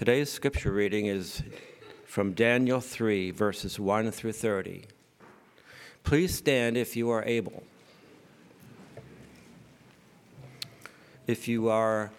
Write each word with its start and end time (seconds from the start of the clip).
Today's 0.00 0.32
scripture 0.32 0.72
reading 0.72 1.04
is 1.04 1.42
from 2.06 2.32
Daniel 2.32 2.80
3, 2.80 3.32
verses 3.32 3.78
1 3.78 4.10
through 4.12 4.32
30. 4.32 4.84
Please 6.04 6.34
stand 6.34 6.78
if 6.78 6.96
you 6.96 7.10
are 7.10 7.22
able. 7.24 7.62
If 11.26 11.48
you 11.48 11.68
are 11.68 12.10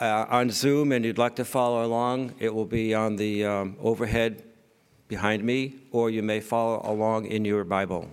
uh, 0.00 0.24
on 0.30 0.48
Zoom 0.48 0.92
and 0.92 1.04
you'd 1.04 1.18
like 1.18 1.36
to 1.36 1.44
follow 1.44 1.84
along, 1.84 2.36
it 2.38 2.54
will 2.54 2.64
be 2.64 2.94
on 2.94 3.16
the 3.16 3.44
um, 3.44 3.76
overhead 3.78 4.42
behind 5.08 5.44
me, 5.44 5.74
or 5.90 6.08
you 6.08 6.22
may 6.22 6.40
follow 6.40 6.80
along 6.90 7.26
in 7.26 7.44
your 7.44 7.64
Bible. 7.64 8.08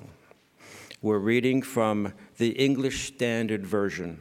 We're 1.02 1.20
reading 1.20 1.62
from 1.62 2.12
the 2.38 2.50
English 2.50 3.08
Standard 3.08 3.66
Version. 3.66 4.20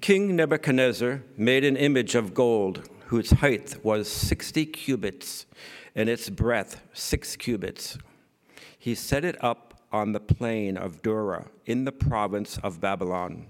King 0.00 0.36
Nebuchadnezzar 0.36 1.22
made 1.36 1.64
an 1.64 1.76
image 1.76 2.14
of 2.14 2.32
gold 2.32 2.88
whose 3.06 3.30
height 3.30 3.84
was 3.84 4.10
60 4.10 4.66
cubits 4.66 5.44
and 5.94 6.08
its 6.08 6.30
breadth 6.30 6.80
six 6.92 7.36
cubits. 7.36 7.98
He 8.78 8.94
set 8.94 9.24
it 9.24 9.42
up 9.42 9.82
on 9.90 10.12
the 10.12 10.20
plain 10.20 10.76
of 10.76 11.02
Dura 11.02 11.46
in 11.66 11.84
the 11.84 11.92
province 11.92 12.58
of 12.58 12.80
Babylon. 12.80 13.48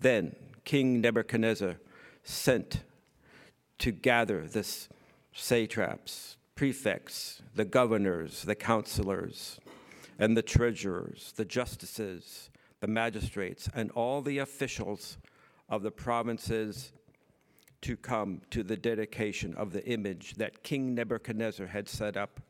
Then 0.00 0.34
King 0.64 1.00
Nebuchadnezzar 1.00 1.76
sent 2.24 2.82
to 3.78 3.92
gather 3.92 4.46
the 4.46 4.66
satraps, 5.34 6.36
prefects, 6.54 7.42
the 7.54 7.64
governors, 7.64 8.42
the 8.42 8.54
counselors, 8.54 9.60
and 10.18 10.36
the 10.36 10.42
treasurers, 10.42 11.34
the 11.36 11.44
justices, 11.44 12.48
the 12.80 12.86
magistrates, 12.86 13.68
and 13.74 13.90
all 13.92 14.22
the 14.22 14.38
officials 14.38 15.18
of 15.72 15.82
the 15.82 15.90
provinces 15.90 16.92
to 17.80 17.96
come 17.96 18.42
to 18.50 18.62
the 18.62 18.76
dedication 18.76 19.54
of 19.54 19.72
the 19.72 19.84
image 19.86 20.34
that 20.34 20.62
King 20.62 20.94
Nebuchadnezzar 20.94 21.66
had 21.66 21.88
set 21.88 22.16
up. 22.16 22.40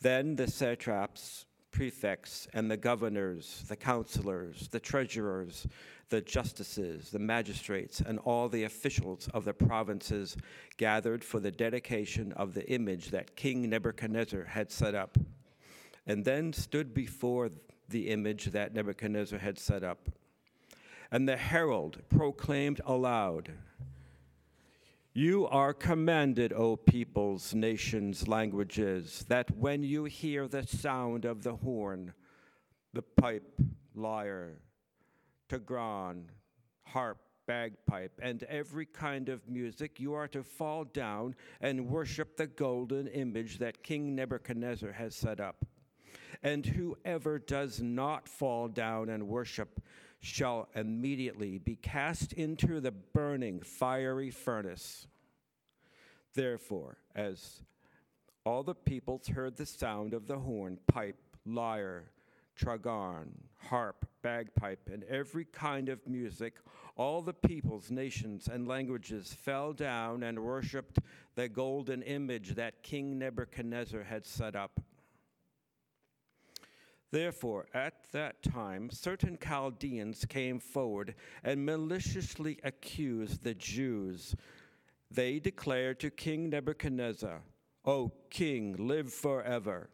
Then 0.00 0.34
the 0.34 0.50
satraps, 0.50 1.44
prefects, 1.70 2.48
and 2.54 2.70
the 2.70 2.78
governors, 2.78 3.64
the 3.68 3.76
counselors, 3.76 4.68
the 4.68 4.80
treasurers, 4.80 5.66
the 6.08 6.22
justices, 6.22 7.10
the 7.10 7.18
magistrates, 7.18 8.00
and 8.00 8.18
all 8.20 8.48
the 8.48 8.64
officials 8.64 9.28
of 9.34 9.44
the 9.44 9.54
provinces 9.54 10.36
gathered 10.78 11.22
for 11.22 11.40
the 11.40 11.50
dedication 11.50 12.32
of 12.32 12.54
the 12.54 12.68
image 12.70 13.10
that 13.10 13.36
King 13.36 13.68
Nebuchadnezzar 13.68 14.44
had 14.44 14.72
set 14.72 14.94
up, 14.94 15.18
and 16.06 16.24
then 16.24 16.54
stood 16.54 16.94
before 16.94 17.50
the 17.90 18.08
image 18.08 18.46
that 18.46 18.74
Nebuchadnezzar 18.74 19.38
had 19.38 19.58
set 19.58 19.84
up. 19.84 20.08
And 21.12 21.28
the 21.28 21.36
herald 21.36 21.98
proclaimed 22.08 22.80
aloud, 22.86 23.52
you 25.12 25.46
are 25.48 25.74
commanded, 25.74 26.54
O 26.54 26.74
peoples, 26.74 27.54
nations, 27.54 28.26
languages, 28.26 29.26
that 29.28 29.54
when 29.58 29.82
you 29.82 30.04
hear 30.04 30.48
the 30.48 30.66
sound 30.66 31.26
of 31.26 31.42
the 31.42 31.56
horn, 31.56 32.14
the 32.94 33.02
pipe, 33.02 33.60
lyre, 33.94 34.56
trigon, 35.50 36.24
harp, 36.84 37.18
bagpipe, 37.46 38.18
and 38.22 38.44
every 38.44 38.86
kind 38.86 39.28
of 39.28 39.46
music, 39.46 40.00
you 40.00 40.14
are 40.14 40.28
to 40.28 40.42
fall 40.42 40.84
down 40.84 41.34
and 41.60 41.90
worship 41.90 42.38
the 42.38 42.46
golden 42.46 43.06
image 43.08 43.58
that 43.58 43.82
King 43.82 44.14
Nebuchadnezzar 44.14 44.92
has 44.92 45.14
set 45.14 45.40
up. 45.40 45.66
And 46.42 46.64
whoever 46.64 47.38
does 47.38 47.82
not 47.82 48.26
fall 48.26 48.68
down 48.68 49.10
and 49.10 49.28
worship 49.28 49.82
shall 50.22 50.68
immediately 50.76 51.58
be 51.58 51.74
cast 51.74 52.32
into 52.32 52.80
the 52.80 52.92
burning 52.92 53.60
fiery 53.60 54.30
furnace. 54.30 55.08
Therefore, 56.34 56.96
as 57.14 57.62
all 58.46 58.62
the 58.62 58.74
peoples 58.74 59.26
heard 59.26 59.56
the 59.56 59.66
sound 59.66 60.14
of 60.14 60.28
the 60.28 60.38
horn, 60.38 60.78
pipe, 60.86 61.18
lyre, 61.44 62.04
trigon, 62.56 63.30
harp, 63.56 64.06
bagpipe, 64.22 64.88
and 64.92 65.02
every 65.04 65.44
kind 65.44 65.88
of 65.88 66.06
music, 66.06 66.54
all 66.96 67.20
the 67.20 67.34
peoples, 67.34 67.90
nations, 67.90 68.48
and 68.48 68.68
languages 68.68 69.34
fell 69.34 69.72
down 69.72 70.22
and 70.22 70.38
worshipped 70.38 71.00
the 71.34 71.48
golden 71.48 72.00
image 72.02 72.54
that 72.54 72.82
King 72.84 73.18
Nebuchadnezzar 73.18 74.04
had 74.04 74.24
set 74.24 74.54
up. 74.54 74.80
Therefore, 77.12 77.66
at 77.74 78.10
that 78.12 78.42
time, 78.42 78.88
certain 78.90 79.38
Chaldeans 79.38 80.24
came 80.24 80.58
forward 80.58 81.14
and 81.44 81.66
maliciously 81.66 82.58
accused 82.64 83.44
the 83.44 83.52
Jews. 83.52 84.34
They 85.10 85.38
declared 85.38 86.00
to 86.00 86.10
King 86.10 86.48
Nebuchadnezzar, 86.48 87.42
O 87.84 88.12
king, 88.30 88.76
live 88.78 89.12
forever. 89.12 89.90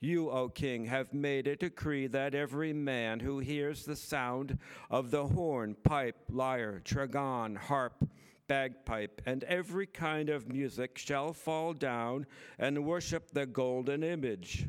You, 0.00 0.30
O 0.30 0.50
king, 0.50 0.84
have 0.84 1.14
made 1.14 1.46
a 1.46 1.56
decree 1.56 2.08
that 2.08 2.34
every 2.34 2.74
man 2.74 3.18
who 3.20 3.38
hears 3.38 3.86
the 3.86 3.96
sound 3.96 4.58
of 4.90 5.10
the 5.10 5.28
horn, 5.28 5.76
pipe, 5.82 6.18
lyre, 6.28 6.82
trigon, 6.84 7.56
harp, 7.56 8.06
bagpipe, 8.48 9.22
and 9.24 9.44
every 9.44 9.86
kind 9.86 10.28
of 10.28 10.52
music 10.52 10.98
shall 10.98 11.32
fall 11.32 11.72
down 11.72 12.26
and 12.58 12.84
worship 12.84 13.30
the 13.30 13.46
golden 13.46 14.02
image 14.02 14.68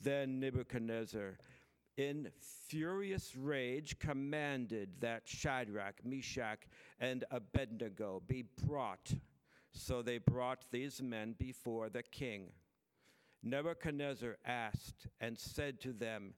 Then 0.00 0.38
Nebuchadnezzar, 0.38 1.38
in 1.96 2.30
furious 2.68 3.34
rage, 3.34 3.98
commanded 3.98 4.90
that 5.00 5.22
Shadrach, 5.26 6.04
Meshach, 6.04 6.68
and 7.00 7.24
Abednego 7.30 8.22
be 8.26 8.44
brought. 8.64 9.12
So 9.72 10.02
they 10.02 10.18
brought 10.18 10.64
these 10.70 11.02
men 11.02 11.34
before 11.38 11.88
the 11.88 12.04
king. 12.04 12.50
Nebuchadnezzar 13.42 14.36
asked 14.44 15.06
and 15.20 15.38
said 15.38 15.80
to 15.80 15.92
them, 15.92 16.34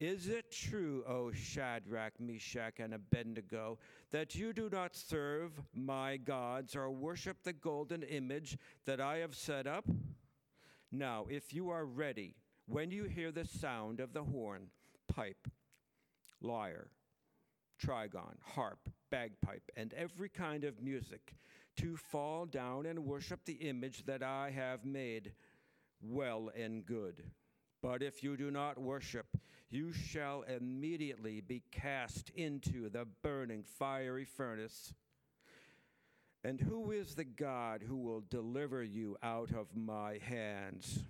Is 0.00 0.28
it 0.28 0.50
true, 0.50 1.02
O 1.06 1.32
Shadrach, 1.32 2.20
Meshach, 2.20 2.78
and 2.78 2.94
Abednego, 2.94 3.78
that 4.10 4.34
you 4.34 4.52
do 4.52 4.68
not 4.70 4.94
serve 4.94 5.52
my 5.74 6.18
gods 6.18 6.76
or 6.76 6.90
worship 6.90 7.42
the 7.42 7.52
golden 7.52 8.02
image 8.02 8.58
that 8.84 9.00
I 9.00 9.18
have 9.18 9.34
set 9.34 9.66
up? 9.66 9.84
Now, 10.90 11.26
if 11.28 11.52
you 11.52 11.70
are 11.70 11.84
ready, 11.84 12.34
when 12.68 12.90
you 12.90 13.04
hear 13.04 13.32
the 13.32 13.46
sound 13.46 13.98
of 13.98 14.12
the 14.12 14.22
horn, 14.22 14.68
pipe, 15.08 15.48
lyre, 16.42 16.88
trigon, 17.82 18.36
harp, 18.44 18.90
bagpipe, 19.10 19.70
and 19.76 19.94
every 19.94 20.28
kind 20.28 20.64
of 20.64 20.82
music, 20.82 21.34
to 21.76 21.96
fall 21.96 22.44
down 22.44 22.86
and 22.86 23.04
worship 23.04 23.40
the 23.44 23.54
image 23.54 24.04
that 24.04 24.22
I 24.22 24.50
have 24.50 24.84
made, 24.84 25.32
well 26.02 26.50
and 26.56 26.84
good. 26.84 27.22
But 27.80 28.02
if 28.02 28.22
you 28.22 28.36
do 28.36 28.50
not 28.50 28.78
worship, 28.78 29.26
you 29.70 29.92
shall 29.92 30.42
immediately 30.42 31.40
be 31.40 31.62
cast 31.70 32.30
into 32.30 32.88
the 32.90 33.06
burning 33.22 33.62
fiery 33.62 34.24
furnace. 34.24 34.92
And 36.44 36.60
who 36.60 36.90
is 36.90 37.14
the 37.14 37.24
God 37.24 37.82
who 37.86 37.96
will 37.96 38.22
deliver 38.28 38.82
you 38.82 39.16
out 39.22 39.52
of 39.52 39.76
my 39.76 40.18
hands? 40.22 41.00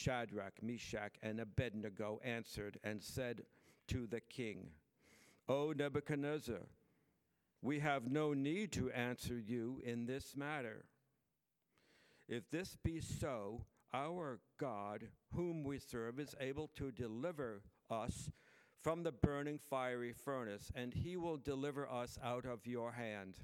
Shadrach, 0.00 0.62
Meshach, 0.62 1.12
and 1.22 1.40
Abednego 1.40 2.20
answered 2.24 2.78
and 2.82 3.02
said 3.02 3.42
to 3.88 4.06
the 4.06 4.20
king, 4.20 4.70
O 5.48 5.72
Nebuchadnezzar, 5.72 6.60
we 7.60 7.80
have 7.80 8.10
no 8.10 8.32
need 8.32 8.72
to 8.72 8.90
answer 8.92 9.38
you 9.38 9.80
in 9.84 10.06
this 10.06 10.34
matter. 10.34 10.84
If 12.28 12.48
this 12.50 12.76
be 12.82 13.00
so, 13.00 13.64
our 13.92 14.38
God, 14.58 15.08
whom 15.34 15.64
we 15.64 15.78
serve, 15.78 16.18
is 16.18 16.34
able 16.40 16.68
to 16.76 16.90
deliver 16.92 17.60
us 17.90 18.30
from 18.80 19.02
the 19.02 19.12
burning 19.12 19.58
fiery 19.68 20.12
furnace, 20.12 20.72
and 20.74 20.94
he 20.94 21.16
will 21.16 21.36
deliver 21.36 21.86
us 21.90 22.18
out 22.24 22.46
of 22.46 22.66
your 22.66 22.92
hand, 22.92 23.36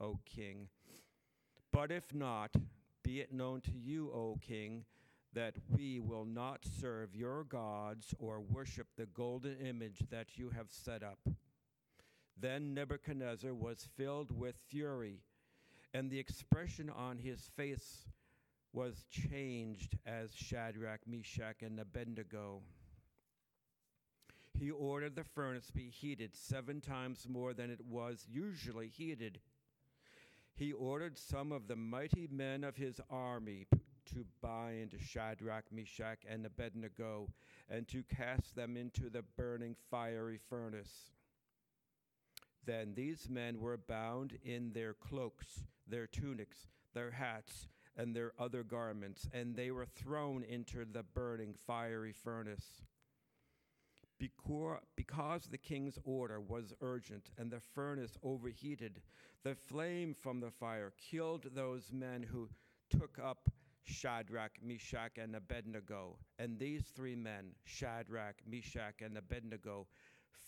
O 0.00 0.20
king. 0.24 0.68
But 1.70 1.90
if 1.90 2.14
not, 2.14 2.54
be 3.02 3.20
it 3.20 3.32
known 3.32 3.60
to 3.62 3.72
you, 3.72 4.10
O 4.10 4.38
king, 4.40 4.84
that 5.34 5.54
we 5.68 6.00
will 6.00 6.24
not 6.24 6.64
serve 6.80 7.14
your 7.14 7.44
gods 7.44 8.14
or 8.18 8.40
worship 8.40 8.88
the 8.96 9.06
golden 9.06 9.56
image 9.58 10.04
that 10.10 10.36
you 10.38 10.50
have 10.50 10.70
set 10.70 11.02
up. 11.02 11.18
Then 12.40 12.74
Nebuchadnezzar 12.74 13.52
was 13.54 13.88
filled 13.96 14.30
with 14.30 14.56
fury, 14.68 15.20
and 15.92 16.10
the 16.10 16.18
expression 16.18 16.88
on 16.88 17.18
his 17.18 17.50
face 17.56 18.06
was 18.72 19.04
changed 19.10 19.98
as 20.06 20.34
Shadrach, 20.34 21.00
Meshach, 21.06 21.62
and 21.62 21.80
Abednego. 21.80 22.62
He 24.54 24.70
ordered 24.70 25.14
the 25.14 25.24
furnace 25.24 25.70
be 25.70 25.88
heated 25.88 26.34
seven 26.34 26.80
times 26.80 27.26
more 27.28 27.54
than 27.54 27.70
it 27.70 27.80
was 27.84 28.26
usually 28.28 28.88
heated. 28.88 29.40
He 30.54 30.72
ordered 30.72 31.16
some 31.16 31.52
of 31.52 31.68
the 31.68 31.76
mighty 31.76 32.28
men 32.30 32.64
of 32.64 32.76
his 32.76 33.00
army 33.08 33.68
to 34.14 34.24
bind 34.40 34.94
Shadrach, 35.00 35.64
Meshach, 35.72 36.18
and 36.28 36.44
Abednego 36.46 37.28
and 37.68 37.86
to 37.88 38.02
cast 38.02 38.54
them 38.54 38.76
into 38.76 39.10
the 39.10 39.22
burning 39.36 39.76
fiery 39.90 40.38
furnace. 40.48 41.10
Then 42.64 42.94
these 42.94 43.28
men 43.28 43.60
were 43.60 43.78
bound 43.78 44.38
in 44.44 44.72
their 44.72 44.94
cloaks, 44.94 45.62
their 45.86 46.06
tunics, 46.06 46.68
their 46.94 47.12
hats, 47.12 47.68
and 47.96 48.14
their 48.14 48.32
other 48.38 48.62
garments, 48.62 49.26
and 49.32 49.56
they 49.56 49.70
were 49.70 49.86
thrown 49.86 50.44
into 50.44 50.84
the 50.84 51.02
burning 51.02 51.54
fiery 51.66 52.12
furnace. 52.12 52.82
Because 54.96 55.46
the 55.46 55.58
king's 55.58 55.98
order 56.04 56.40
was 56.40 56.74
urgent 56.80 57.30
and 57.38 57.50
the 57.50 57.60
furnace 57.60 58.18
overheated, 58.22 59.00
the 59.44 59.54
flame 59.54 60.12
from 60.12 60.40
the 60.40 60.50
fire 60.50 60.92
killed 61.10 61.46
those 61.54 61.92
men 61.92 62.22
who 62.22 62.48
took 62.90 63.18
up 63.22 63.50
Shadrach, 63.88 64.52
Meshach, 64.62 65.18
and 65.18 65.34
Abednego. 65.34 66.18
And 66.38 66.58
these 66.58 66.84
three 66.94 67.16
men, 67.16 67.52
Shadrach, 67.64 68.36
Meshach, 68.46 69.02
and 69.02 69.16
Abednego, 69.16 69.86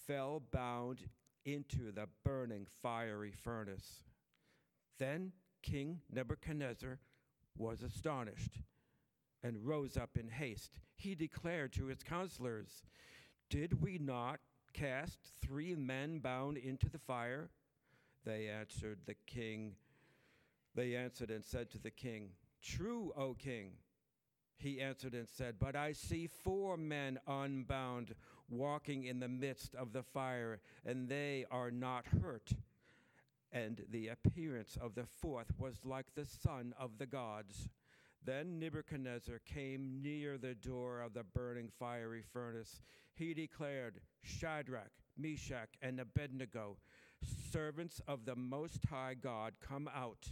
fell 0.06 0.42
bound 0.52 1.08
into 1.44 1.90
the 1.92 2.06
burning 2.24 2.66
fiery 2.82 3.32
furnace. 3.32 4.04
Then 4.98 5.32
King 5.62 6.00
Nebuchadnezzar 6.12 6.98
was 7.56 7.82
astonished 7.82 8.62
and 9.42 9.66
rose 9.66 9.96
up 9.96 10.16
in 10.18 10.28
haste. 10.28 10.72
He 10.94 11.14
declared 11.14 11.72
to 11.74 11.86
his 11.86 12.02
counselors, 12.02 12.82
Did 13.48 13.80
we 13.80 13.98
not 13.98 14.40
cast 14.74 15.18
three 15.40 15.74
men 15.74 16.18
bound 16.18 16.58
into 16.58 16.88
the 16.88 16.98
fire? 16.98 17.50
They 18.24 18.48
answered 18.48 18.98
the 19.06 19.16
king. 19.26 19.74
They 20.74 20.94
answered 20.94 21.30
and 21.30 21.44
said 21.44 21.70
to 21.70 21.78
the 21.78 21.90
king, 21.90 22.30
True, 22.62 23.12
O 23.16 23.34
king. 23.34 23.72
He 24.56 24.80
answered 24.80 25.14
and 25.14 25.28
said, 25.28 25.56
But 25.58 25.74
I 25.74 25.92
see 25.92 26.26
four 26.26 26.76
men 26.76 27.18
unbound 27.26 28.14
walking 28.50 29.04
in 29.04 29.20
the 29.20 29.28
midst 29.28 29.74
of 29.74 29.92
the 29.92 30.02
fire, 30.02 30.60
and 30.84 31.08
they 31.08 31.46
are 31.50 31.70
not 31.70 32.04
hurt. 32.22 32.52
And 33.52 33.82
the 33.90 34.08
appearance 34.08 34.76
of 34.80 34.94
the 34.94 35.06
fourth 35.06 35.52
was 35.58 35.84
like 35.84 36.14
the 36.14 36.26
son 36.26 36.74
of 36.78 36.98
the 36.98 37.06
gods. 37.06 37.68
Then 38.24 38.58
Nebuchadnezzar 38.58 39.40
came 39.46 40.02
near 40.02 40.36
the 40.36 40.54
door 40.54 41.00
of 41.00 41.14
the 41.14 41.24
burning 41.24 41.70
fiery 41.78 42.22
furnace. 42.32 42.82
He 43.14 43.32
declared, 43.32 44.00
Shadrach, 44.22 44.92
Meshach, 45.16 45.70
and 45.80 45.98
Abednego, 45.98 46.76
servants 47.50 48.00
of 48.06 48.26
the 48.26 48.36
Most 48.36 48.84
High 48.90 49.14
God, 49.14 49.54
come 49.66 49.88
out. 49.94 50.26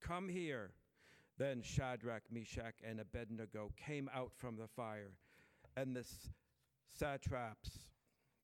Come 0.00 0.28
here. 0.28 0.72
Then 1.38 1.62
Shadrach, 1.62 2.22
Meshach, 2.30 2.74
and 2.86 3.00
Abednego 3.00 3.72
came 3.76 4.10
out 4.14 4.32
from 4.36 4.56
the 4.56 4.68
fire, 4.68 5.12
and 5.76 5.96
the 5.96 6.04
satraps, 6.98 7.70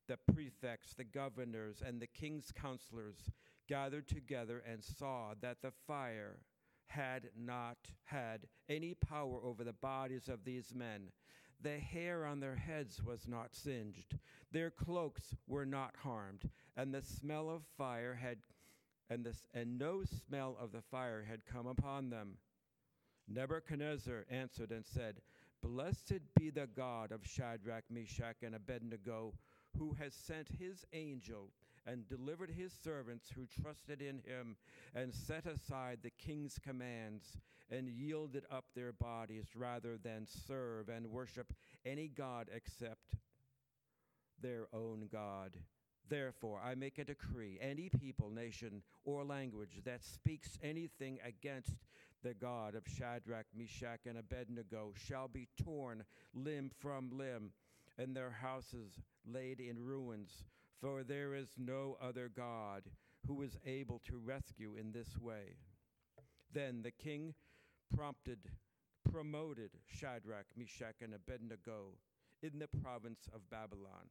the 0.06 0.18
prefects, 0.32 0.94
the 0.94 1.04
governors, 1.04 1.82
and 1.84 2.00
the 2.00 2.06
king's 2.06 2.50
counselors 2.50 3.30
gathered 3.68 4.08
together 4.08 4.62
and 4.66 4.82
saw 4.82 5.34
that 5.40 5.60
the 5.62 5.72
fire 5.86 6.38
had 6.86 7.28
not 7.36 7.76
had 8.04 8.46
any 8.68 8.94
power 8.94 9.40
over 9.44 9.62
the 9.62 9.74
bodies 9.74 10.28
of 10.28 10.44
these 10.44 10.74
men. 10.74 11.10
The 11.60 11.78
hair 11.78 12.24
on 12.24 12.40
their 12.40 12.56
heads 12.56 13.02
was 13.02 13.28
not 13.28 13.54
singed, 13.54 14.18
their 14.50 14.70
cloaks 14.70 15.34
were 15.46 15.66
not 15.66 15.94
harmed, 16.02 16.48
and 16.76 16.94
the 16.94 17.02
smell 17.02 17.50
of 17.50 17.62
fire 17.76 18.14
had 18.14 18.38
and, 19.10 19.24
this, 19.24 19.46
and 19.54 19.78
no 19.78 20.02
smell 20.04 20.56
of 20.60 20.72
the 20.72 20.82
fire 20.82 21.24
had 21.28 21.46
come 21.46 21.66
upon 21.66 22.10
them. 22.10 22.36
Nebuchadnezzar 23.28 24.24
answered 24.30 24.70
and 24.70 24.84
said, 24.84 25.16
Blessed 25.62 26.20
be 26.38 26.50
the 26.50 26.68
God 26.76 27.12
of 27.12 27.26
Shadrach, 27.26 27.84
Meshach, 27.90 28.36
and 28.42 28.54
Abednego, 28.54 29.34
who 29.76 29.94
has 29.94 30.14
sent 30.14 30.48
his 30.58 30.84
angel 30.92 31.50
and 31.86 32.08
delivered 32.08 32.50
his 32.50 32.72
servants 32.72 33.30
who 33.34 33.46
trusted 33.62 34.02
in 34.02 34.18
him 34.18 34.56
and 34.94 35.12
set 35.14 35.46
aside 35.46 35.98
the 36.02 36.10
king's 36.10 36.58
commands 36.58 37.38
and 37.70 37.88
yielded 37.88 38.44
up 38.50 38.66
their 38.74 38.92
bodies 38.92 39.46
rather 39.54 39.96
than 39.96 40.26
serve 40.26 40.88
and 40.88 41.06
worship 41.06 41.52
any 41.84 42.08
God 42.08 42.48
except 42.54 43.14
their 44.40 44.66
own 44.72 45.08
God. 45.10 45.52
Therefore, 46.08 46.60
I 46.64 46.74
make 46.74 46.98
a 46.98 47.04
decree 47.04 47.58
any 47.60 47.90
people, 48.00 48.30
nation, 48.30 48.82
or 49.04 49.24
language 49.24 49.80
that 49.84 50.04
speaks 50.04 50.58
anything 50.62 51.18
against 51.24 51.76
the 52.22 52.34
God 52.34 52.74
of 52.74 52.82
Shadrach, 52.86 53.46
Meshach, 53.54 54.06
and 54.06 54.18
Abednego 54.18 54.92
shall 54.96 55.28
be 55.28 55.48
torn 55.62 56.04
limb 56.34 56.70
from 56.78 57.10
limb, 57.12 57.52
and 57.98 58.16
their 58.16 58.30
houses 58.30 59.00
laid 59.26 59.60
in 59.60 59.78
ruins. 59.78 60.44
For 60.80 61.02
there 61.02 61.34
is 61.34 61.48
no 61.58 61.96
other 62.00 62.30
God 62.34 62.84
who 63.26 63.42
is 63.42 63.58
able 63.66 64.00
to 64.06 64.16
rescue 64.16 64.76
in 64.78 64.92
this 64.92 65.18
way. 65.18 65.56
Then 66.52 66.82
the 66.82 66.92
king 66.92 67.34
prompted, 67.94 68.38
promoted 69.10 69.70
Shadrach, 69.86 70.46
Meshach, 70.56 71.02
and 71.02 71.14
Abednego 71.14 71.98
in 72.42 72.58
the 72.58 72.68
province 72.80 73.28
of 73.34 73.50
Babylon. 73.50 74.08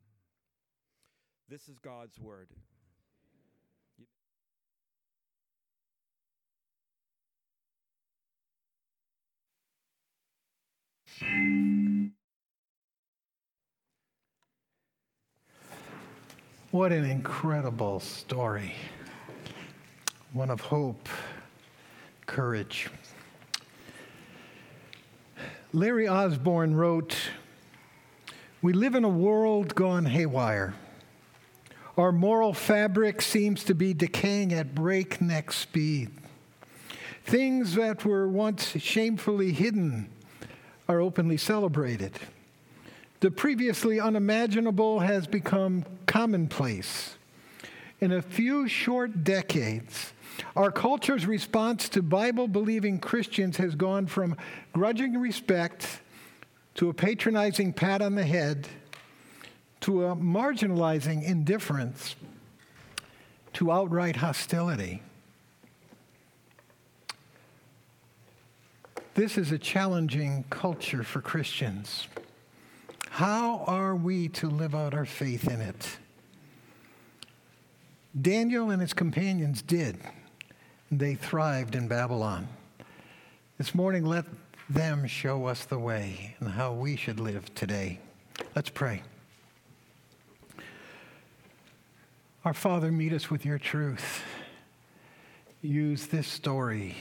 This 1.50 1.70
is 1.70 1.80
God's 1.80 2.20
word. 2.20 2.50
What 16.72 16.92
an 16.92 17.06
incredible 17.06 18.02
story. 18.02 18.76
One 20.34 20.50
of 20.50 20.60
hope, 20.60 21.08
courage. 22.26 22.90
Larry 25.72 26.10
Osborne 26.10 26.76
wrote 26.76 27.16
We 28.62 28.74
live 28.74 28.96
in 28.96 29.06
a 29.06 29.10
world 29.10 29.76
gone 29.76 30.06
haywire. 30.06 30.74
Our 31.98 32.12
moral 32.12 32.54
fabric 32.54 33.24
seems 33.24 33.64
to 33.64 33.74
be 33.74 33.96
decaying 33.96 34.54
at 34.54 34.76
breakneck 34.76 35.52
speed. 35.52 36.12
Things 37.26 37.74
that 37.74 38.06
were 38.06 38.28
once 38.28 38.78
shamefully 38.78 39.52
hidden 39.52 40.08
are 40.88 41.02
openly 41.02 41.38
celebrated. 41.38 42.14
The 43.20 43.32
previously 43.32 44.00
unimaginable 44.00 45.00
has 45.00 45.26
become 45.26 45.86
commonplace. 46.06 47.16
In 48.00 48.12
a 48.12 48.22
few 48.22 48.68
short 48.68 49.24
decades, 49.24 50.14
our 50.56 50.72
culture's 50.72 51.26
response 51.26 51.90
to 51.90 52.04
Bible 52.04 52.48
believing 52.48 53.00
Christians 53.00 53.58
has 53.58 53.74
gone 53.74 54.06
from 54.06 54.38
grudging 54.72 55.20
respect 55.20 56.02
to 56.76 56.90
a 56.90 56.94
patronizing 56.94 57.74
pat 57.74 58.04
on 58.04 58.14
the 58.14 58.24
head 58.24 58.68
to 59.82 60.06
a 60.06 60.16
marginalizing 60.16 61.24
indifference 61.24 62.16
to 63.54 63.72
outright 63.72 64.18
hostility. 64.18 65.02
This 69.16 69.38
is 69.38 69.52
a 69.52 69.58
challenging 69.58 70.46
culture 70.50 71.04
for 71.04 71.22
Christians. 71.22 72.08
How 73.10 73.64
are 73.66 73.96
we 73.96 74.28
to 74.30 74.48
live 74.48 74.76
out 74.76 74.94
our 74.94 75.06
faith 75.06 75.48
in 75.48 75.60
it? 75.60 75.98
Daniel 78.20 78.70
and 78.70 78.80
his 78.80 78.94
companions 78.94 79.64
did. 79.64 79.98
They 80.92 81.16
thrived 81.16 81.76
in 81.76 81.88
Babylon. 81.88 82.48
This 83.58 83.74
morning, 83.74 84.06
let 84.06 84.26
them 84.70 85.08
show 85.08 85.46
us 85.46 85.66
the 85.66 85.80
way 85.80 86.36
and 86.40 86.50
how 86.50 86.74
we 86.74 86.96
should 86.96 87.20
live 87.20 87.54
today. 87.56 88.00
Let's 88.56 88.70
pray. 88.70 89.02
Our 92.48 92.54
Father, 92.54 92.94
meet 92.94 93.12
us 93.12 93.30
with 93.30 93.44
your 93.44 93.60
truth. 93.60 94.24
Use 95.62 96.08
this 96.08 96.28
story 96.28 96.96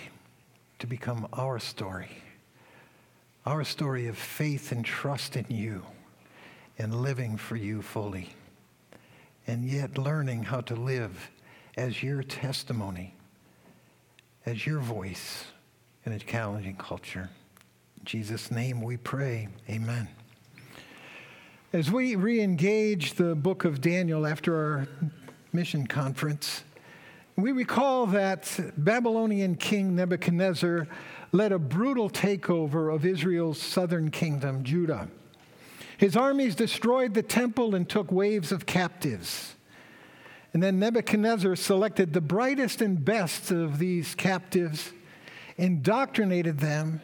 to 0.81 0.89
become 0.89 1.29
our 1.33 1.61
story, 1.61 2.11
our 3.45 3.63
story 3.63 4.09
of 4.09 4.19
faith 4.19 4.73
and 4.73 4.85
trust 4.85 5.37
in 5.37 5.47
you 5.49 5.85
and 6.81 7.01
living 7.01 7.37
for 7.37 7.55
you 7.55 7.81
fully, 7.81 8.31
and 9.47 9.65
yet 9.65 9.97
learning 9.97 10.43
how 10.43 10.63
to 10.63 10.75
live 10.75 11.31
as 11.77 12.03
your 12.03 12.25
testimony, 12.25 13.15
as 14.47 14.67
your 14.67 14.81
voice 14.81 15.45
in 16.05 16.11
a 16.11 16.19
challenging 16.19 16.75
culture. 16.75 17.31
In 18.01 18.05
Jesus' 18.05 18.51
name 18.51 18.83
we 18.83 18.97
pray. 18.97 19.47
Amen. 19.71 20.09
As 21.73 21.89
we 21.89 22.17
re 22.17 22.41
engage 22.41 23.15
the 23.15 23.37
book 23.37 23.65
of 23.65 23.81
Daniel 23.81 24.27
after 24.27 24.57
our 24.57 24.89
mission 25.57 25.87
conference, 25.87 26.63
we 27.35 27.51
recall 27.51 28.07
that 28.09 28.61
Babylonian 28.77 29.57
king 29.57 29.97
Nebuchadnezzar 29.97 30.87
led 31.33 31.51
a 31.51 31.59
brutal 31.59 32.09
takeover 32.09 32.95
of 32.95 33.05
Israel's 33.05 33.61
southern 33.61 34.11
kingdom, 34.11 34.63
Judah. 34.63 35.09
His 35.97 36.15
armies 36.15 36.55
destroyed 36.55 37.15
the 37.15 37.23
temple 37.23 37.75
and 37.75 37.89
took 37.89 38.13
waves 38.13 38.53
of 38.53 38.67
captives. 38.67 39.55
And 40.53 40.63
then 40.63 40.79
Nebuchadnezzar 40.79 41.57
selected 41.57 42.13
the 42.13 42.21
brightest 42.21 42.83
and 42.83 43.03
best 43.03 43.51
of 43.51 43.79
these 43.79 44.15
captives, 44.15 44.93
indoctrinated 45.57 46.59
them, 46.59 47.01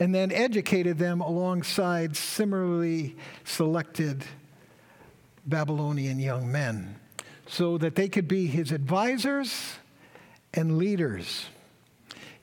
and 0.00 0.14
then 0.14 0.32
educated 0.32 0.98
them 0.98 1.20
alongside 1.20 2.16
similarly 2.16 3.14
selected 3.44 4.24
Babylonian 5.46 6.18
young 6.18 6.50
men 6.50 6.98
so 7.46 7.78
that 7.78 7.94
they 7.94 8.08
could 8.08 8.28
be 8.28 8.46
his 8.46 8.72
advisors 8.72 9.74
and 10.52 10.78
leaders. 10.78 11.46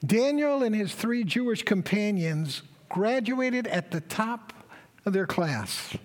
Daniel 0.05 0.63
and 0.63 0.75
his 0.75 0.93
three 0.93 1.23
Jewish 1.23 1.63
companions 1.63 2.63
graduated 2.89 3.67
at 3.67 3.91
the 3.91 4.01
top 4.01 4.53
of 5.05 5.13
their 5.13 5.27
class. 5.27 5.95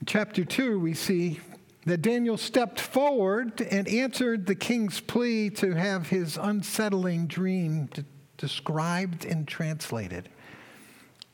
In 0.00 0.06
chapter 0.06 0.44
2, 0.44 0.78
we 0.78 0.94
see 0.94 1.40
that 1.86 2.02
Daniel 2.02 2.36
stepped 2.36 2.80
forward 2.80 3.60
and 3.60 3.88
answered 3.88 4.46
the 4.46 4.54
king's 4.54 5.00
plea 5.00 5.50
to 5.50 5.72
have 5.74 6.08
his 6.08 6.36
unsettling 6.36 7.26
dream 7.26 7.88
described 8.36 9.24
and 9.24 9.48
translated. 9.48 10.28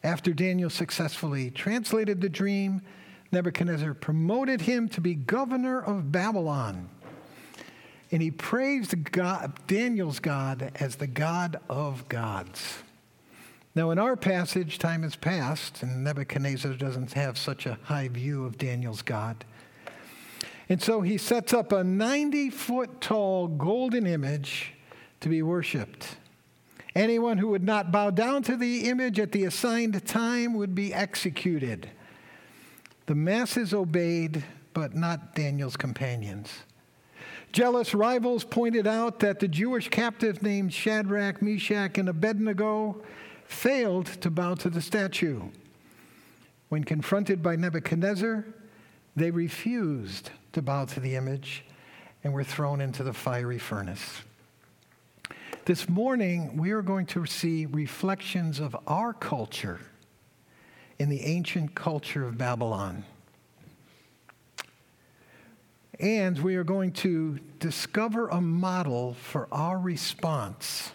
After 0.02 0.32
Daniel 0.32 0.70
successfully 0.70 1.50
translated 1.50 2.20
the 2.20 2.28
dream, 2.28 2.82
Nebuchadnezzar 3.30 3.94
promoted 3.94 4.62
him 4.62 4.88
to 4.90 5.00
be 5.00 5.14
governor 5.14 5.80
of 5.80 6.10
Babylon. 6.10 6.88
And 8.10 8.22
he 8.22 8.30
praised 8.30 9.12
God, 9.12 9.66
Daniel's 9.66 10.18
God 10.18 10.72
as 10.76 10.96
the 10.96 11.06
God 11.06 11.60
of 11.68 12.08
gods. 12.08 12.78
Now, 13.74 13.90
in 13.90 13.98
our 13.98 14.16
passage, 14.16 14.78
time 14.78 15.02
has 15.02 15.14
passed, 15.14 15.82
and 15.82 16.02
Nebuchadnezzar 16.02 16.72
doesn't 16.72 17.12
have 17.12 17.36
such 17.36 17.66
a 17.66 17.78
high 17.84 18.08
view 18.08 18.44
of 18.44 18.56
Daniel's 18.56 19.02
God. 19.02 19.44
And 20.70 20.82
so 20.82 21.02
he 21.02 21.18
sets 21.18 21.52
up 21.52 21.70
a 21.72 21.84
90 21.84 22.50
foot 22.50 23.00
tall 23.00 23.46
golden 23.46 24.06
image 24.06 24.72
to 25.20 25.28
be 25.28 25.42
worshiped. 25.42 26.16
Anyone 26.94 27.38
who 27.38 27.48
would 27.48 27.62
not 27.62 27.92
bow 27.92 28.10
down 28.10 28.42
to 28.44 28.56
the 28.56 28.88
image 28.88 29.20
at 29.20 29.32
the 29.32 29.44
assigned 29.44 30.04
time 30.06 30.54
would 30.54 30.74
be 30.74 30.92
executed. 30.92 31.90
The 33.08 33.14
masses 33.14 33.72
obeyed, 33.72 34.44
but 34.74 34.94
not 34.94 35.34
Daniel's 35.34 35.78
companions. 35.78 36.52
Jealous 37.52 37.94
rivals 37.94 38.44
pointed 38.44 38.86
out 38.86 39.20
that 39.20 39.38
the 39.38 39.48
Jewish 39.48 39.88
captive 39.88 40.42
named 40.42 40.74
Shadrach, 40.74 41.40
Meshach, 41.40 41.96
and 41.96 42.10
Abednego 42.10 43.00
failed 43.46 44.04
to 44.20 44.28
bow 44.30 44.56
to 44.56 44.68
the 44.68 44.82
statue. 44.82 45.40
When 46.68 46.84
confronted 46.84 47.42
by 47.42 47.56
Nebuchadnezzar, 47.56 48.44
they 49.16 49.30
refused 49.30 50.28
to 50.52 50.60
bow 50.60 50.84
to 50.84 51.00
the 51.00 51.16
image 51.16 51.64
and 52.22 52.34
were 52.34 52.44
thrown 52.44 52.82
into 52.82 53.02
the 53.02 53.14
fiery 53.14 53.58
furnace. 53.58 54.20
This 55.64 55.88
morning, 55.88 56.58
we 56.58 56.72
are 56.72 56.82
going 56.82 57.06
to 57.06 57.24
see 57.24 57.64
reflections 57.64 58.60
of 58.60 58.76
our 58.86 59.14
culture 59.14 59.80
in 60.98 61.08
the 61.08 61.24
ancient 61.24 61.74
culture 61.74 62.26
of 62.26 62.36
Babylon. 62.36 63.04
And 66.00 66.38
we 66.38 66.56
are 66.56 66.64
going 66.64 66.92
to 66.92 67.38
discover 67.58 68.28
a 68.28 68.40
model 68.40 69.14
for 69.14 69.48
our 69.50 69.78
response 69.78 70.92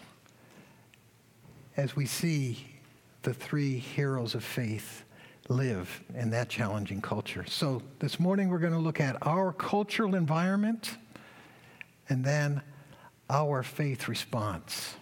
as 1.76 1.94
we 1.94 2.06
see 2.06 2.66
the 3.22 3.34
three 3.34 3.78
heroes 3.78 4.34
of 4.34 4.44
faith 4.44 5.04
live 5.48 6.02
in 6.14 6.30
that 6.30 6.48
challenging 6.48 7.02
culture. 7.02 7.44
So 7.46 7.82
this 7.98 8.18
morning 8.18 8.48
we're 8.48 8.58
going 8.58 8.72
to 8.72 8.78
look 8.78 9.00
at 9.00 9.16
our 9.26 9.52
cultural 9.52 10.14
environment 10.14 10.96
and 12.08 12.24
then 12.24 12.62
our 13.28 13.62
faith 13.62 14.08
response. 14.08 14.94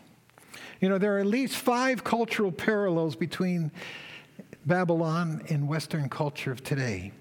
You 0.80 0.88
know, 0.88 0.99
there 0.99 1.16
are 1.16 1.21
at 1.21 1.26
least 1.26 1.56
five 1.56 2.02
cultural 2.02 2.50
parallels 2.50 3.14
between 3.14 3.71
Babylon 4.66 5.42
and 5.49 5.69
Western 5.69 6.09
culture 6.09 6.52
of 6.52 6.62
today. 6.62 7.12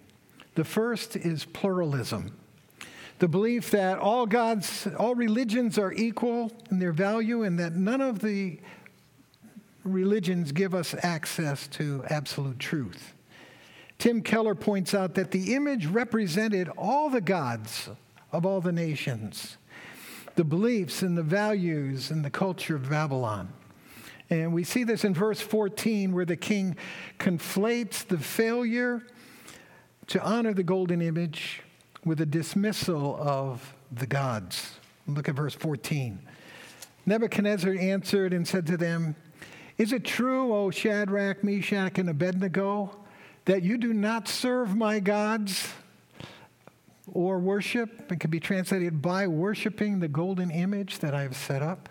The 0.56 0.64
first 0.64 1.16
is 1.16 1.46
pluralism. 1.46 2.38
The 3.20 3.28
belief 3.28 3.72
that 3.72 4.00
all 4.00 4.26
gods, 4.26 4.88
all 4.98 5.16
religions 5.16 5.78
are 5.78 5.94
equal 5.94 6.52
in 6.70 6.80
their 6.80 6.92
value 6.92 7.44
and 7.44 7.60
that 7.60 7.76
none 7.76 8.02
of 8.02 8.20
the 8.20 8.60
religions 9.84 10.52
give 10.52 10.74
us 10.74 10.96
access 11.04 11.68
to 11.70 12.04
absolute 12.10 12.60
truth. 12.60 13.14
Tim 13.98 14.22
Keller 14.22 14.56
points 14.56 14.94
out 14.94 15.14
that 15.16 15.32
the 15.32 15.54
image 15.54 15.86
represented 15.86 16.70
all 16.78 17.10
the 17.10 17.22
gods 17.22 17.90
of 18.32 18.46
all 18.46 18.62
the 18.62 18.72
nations, 18.72 19.58
the 20.36 20.44
beliefs 20.44 21.02
and 21.02 21.18
the 21.18 21.24
values 21.24 22.10
and 22.10 22.26
the 22.26 22.30
culture 22.30 22.76
of 22.76 22.90
Babylon. 22.90 23.54
And 24.32 24.54
we 24.54 24.64
see 24.64 24.86
this 24.86 25.04
in 25.04 25.14
verse 25.14 25.42
14, 25.42 26.14
where 26.14 26.24
the 26.24 26.38
king 26.38 26.78
conflates 27.20 28.08
the 28.08 28.18
failure 28.18 29.06
to 30.08 30.24
honor 30.24 30.54
the 30.54 30.64
golden 30.64 31.02
image 31.02 31.62
with 32.06 32.22
a 32.22 32.26
dismissal 32.26 33.18
of 33.20 33.76
the 33.92 34.08
gods. 34.08 34.80
Look 35.06 35.28
at 35.28 35.36
verse 35.36 35.54
14. 35.54 36.18
Nebuchadnezzar 37.06 37.74
answered 37.74 38.32
and 38.32 38.48
said 38.48 38.66
to 38.68 38.78
them, 38.78 39.16
Is 39.78 39.92
it 39.92 40.06
true, 40.06 40.56
O 40.56 40.72
Shadrach, 40.72 41.44
Meshach, 41.44 41.98
and 41.98 42.10
Abednego, 42.10 42.96
that 43.44 43.64
you 43.64 43.78
do 43.78 43.94
not 43.94 44.30
serve 44.30 44.78
my 44.78 45.02
gods 45.02 45.68
or 47.12 47.38
worship? 47.38 48.10
It 48.10 48.22
can 48.22 48.32
be 48.32 48.40
translated 48.40 49.02
by 49.02 49.28
worshiping 49.28 50.00
the 50.00 50.08
golden 50.08 50.52
image 50.52 51.00
that 51.00 51.14
I 51.14 51.24
have 51.24 51.36
set 51.36 51.62
up. 51.62 51.90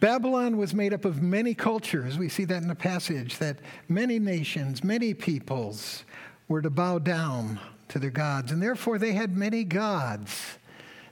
Babylon 0.00 0.56
was 0.56 0.74
made 0.74 0.94
up 0.94 1.04
of 1.04 1.20
many 1.20 1.52
cultures. 1.52 2.16
We 2.16 2.30
see 2.30 2.46
that 2.46 2.62
in 2.62 2.68
the 2.68 2.74
passage 2.74 3.36
that 3.38 3.58
many 3.86 4.18
nations, 4.18 4.82
many 4.82 5.12
peoples 5.12 6.04
were 6.48 6.62
to 6.62 6.70
bow 6.70 6.98
down 6.98 7.60
to 7.88 7.98
their 7.98 8.10
gods, 8.10 8.50
and 8.50 8.62
therefore 8.62 8.98
they 8.98 9.12
had 9.12 9.36
many 9.36 9.62
gods 9.62 10.58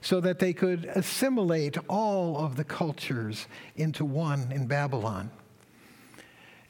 so 0.01 0.21
that 0.21 0.39
they 0.39 0.53
could 0.53 0.87
assimilate 0.95 1.77
all 1.89 2.39
of 2.39 2.57
the 2.57 2.65
cultures 2.65 3.47
into 3.77 4.05
one 4.05 4.51
in 4.53 4.67
Babylon. 4.67 5.31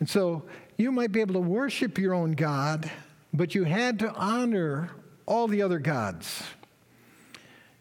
And 0.01 0.09
so 0.09 0.43
you 0.77 0.91
might 0.91 1.13
be 1.13 1.21
able 1.21 1.35
to 1.35 1.41
worship 1.41 1.99
your 1.99 2.15
own 2.15 2.33
God, 2.33 2.91
but 3.33 3.55
you 3.55 3.65
had 3.65 3.99
to 4.01 4.13
honor 4.15 4.91
all 5.27 5.47
the 5.47 5.63
other 5.63 5.79
gods. 5.79 6.43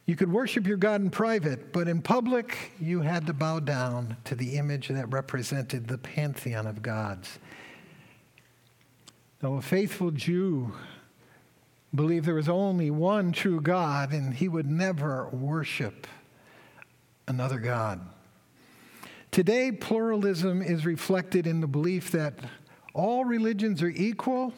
You 0.08 0.16
could 0.16 0.32
worship 0.32 0.66
your 0.66 0.78
God 0.78 1.02
in 1.02 1.10
private, 1.10 1.74
but 1.74 1.90
in 1.90 2.02
public, 2.02 2.72
you 2.80 3.02
had 3.02 3.28
to 3.28 3.34
bow 3.34 3.60
down 3.60 4.16
to 4.24 4.36
the 4.36 4.56
image 4.56 4.88
that 4.88 5.12
represented 5.12 5.86
the 5.86 5.98
pantheon 5.98 6.66
of 6.66 6.82
gods. 6.82 7.40
Now, 9.44 9.56
a 9.56 9.62
faithful 9.62 10.12
Jew 10.12 10.74
believed 11.94 12.26
there 12.26 12.36
was 12.36 12.48
only 12.48 12.90
one 12.90 13.34
true 13.34 13.60
God, 13.60 14.14
and 14.14 14.34
he 14.34 14.48
would 14.48 14.72
never 14.72 15.28
worship 15.28 16.08
another 17.28 17.60
God. 17.60 18.00
Today, 19.32 19.74
pluralism 19.74 20.62
is 20.62 20.86
reflected 20.86 21.46
in 21.46 21.60
the 21.60 21.68
belief 21.68 22.12
that 22.12 22.40
all 22.94 23.26
religions 23.26 23.84
are 23.84 23.90
equal 23.90 24.54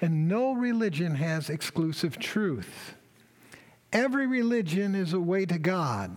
and 0.00 0.26
no 0.26 0.54
religion 0.54 1.14
has 1.14 1.48
exclusive 1.48 2.18
truth. 2.18 2.96
Every 3.92 4.26
religion 4.26 4.94
is 4.94 5.12
a 5.12 5.20
way 5.20 5.46
to 5.46 5.58
God 5.58 6.16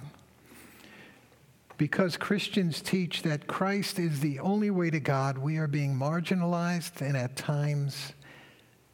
because 1.78 2.16
Christians 2.18 2.82
teach 2.82 3.24
that 3.24 3.48
Christ 3.48 3.98
is 3.98 4.20
the 4.20 4.40
only 4.40 4.70
way 4.70 4.90
to 4.92 5.00
God, 5.00 5.38
we 5.38 5.58
are 5.58 5.68
being 5.68 5.96
marginalized 5.96 7.02
and 7.02 7.18
at 7.18 7.36
times 7.36 8.14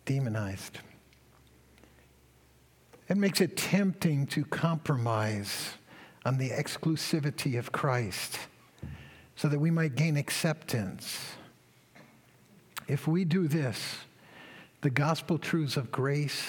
demonized. 0.05 0.77
It 3.09 3.17
makes 3.17 3.41
it 3.41 3.57
tempting 3.57 4.27
to 4.27 4.45
compromise 4.45 5.71
on 6.25 6.37
the 6.37 6.51
exclusivity 6.51 7.57
of 7.57 7.71
Christ 7.71 8.37
so 9.35 9.47
that 9.47 9.59
we 9.59 9.71
might 9.71 9.95
gain 9.95 10.15
acceptance. 10.15 11.19
If 12.87 13.07
we 13.07 13.25
do 13.25 13.47
this, 13.47 13.97
the 14.81 14.89
gospel 14.89 15.37
truths 15.37 15.77
of 15.77 15.91
grace, 15.91 16.45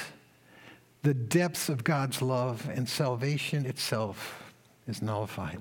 the 1.03 1.15
depths 1.15 1.69
of 1.69 1.85
God's 1.85 2.21
love, 2.21 2.69
and 2.69 2.89
salvation 2.89 3.67
itself 3.67 4.53
is 4.87 5.01
nullified. 5.01 5.61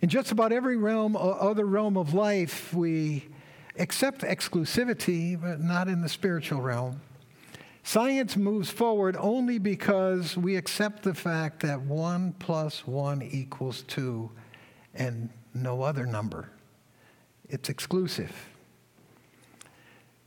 In 0.00 0.08
just 0.08 0.32
about 0.32 0.52
every 0.52 0.76
realm, 0.76 1.16
other 1.16 1.64
realm 1.64 1.96
of 1.96 2.14
life, 2.14 2.72
we 2.72 3.24
accept 3.78 4.22
exclusivity, 4.22 5.40
but 5.40 5.60
not 5.60 5.88
in 5.88 6.02
the 6.02 6.08
spiritual 6.08 6.60
realm. 6.60 7.00
Science 7.82 8.36
moves 8.36 8.68
forward 8.68 9.16
only 9.18 9.58
because 9.58 10.36
we 10.36 10.56
accept 10.56 11.02
the 11.02 11.14
fact 11.14 11.60
that 11.60 11.80
1 11.80 12.34
plus 12.38 12.86
1 12.86 13.22
equals 13.22 13.82
2 13.82 14.30
and 14.94 15.28
no 15.54 15.82
other 15.82 16.04
number. 16.04 16.50
It's 17.48 17.68
exclusive. 17.68 18.32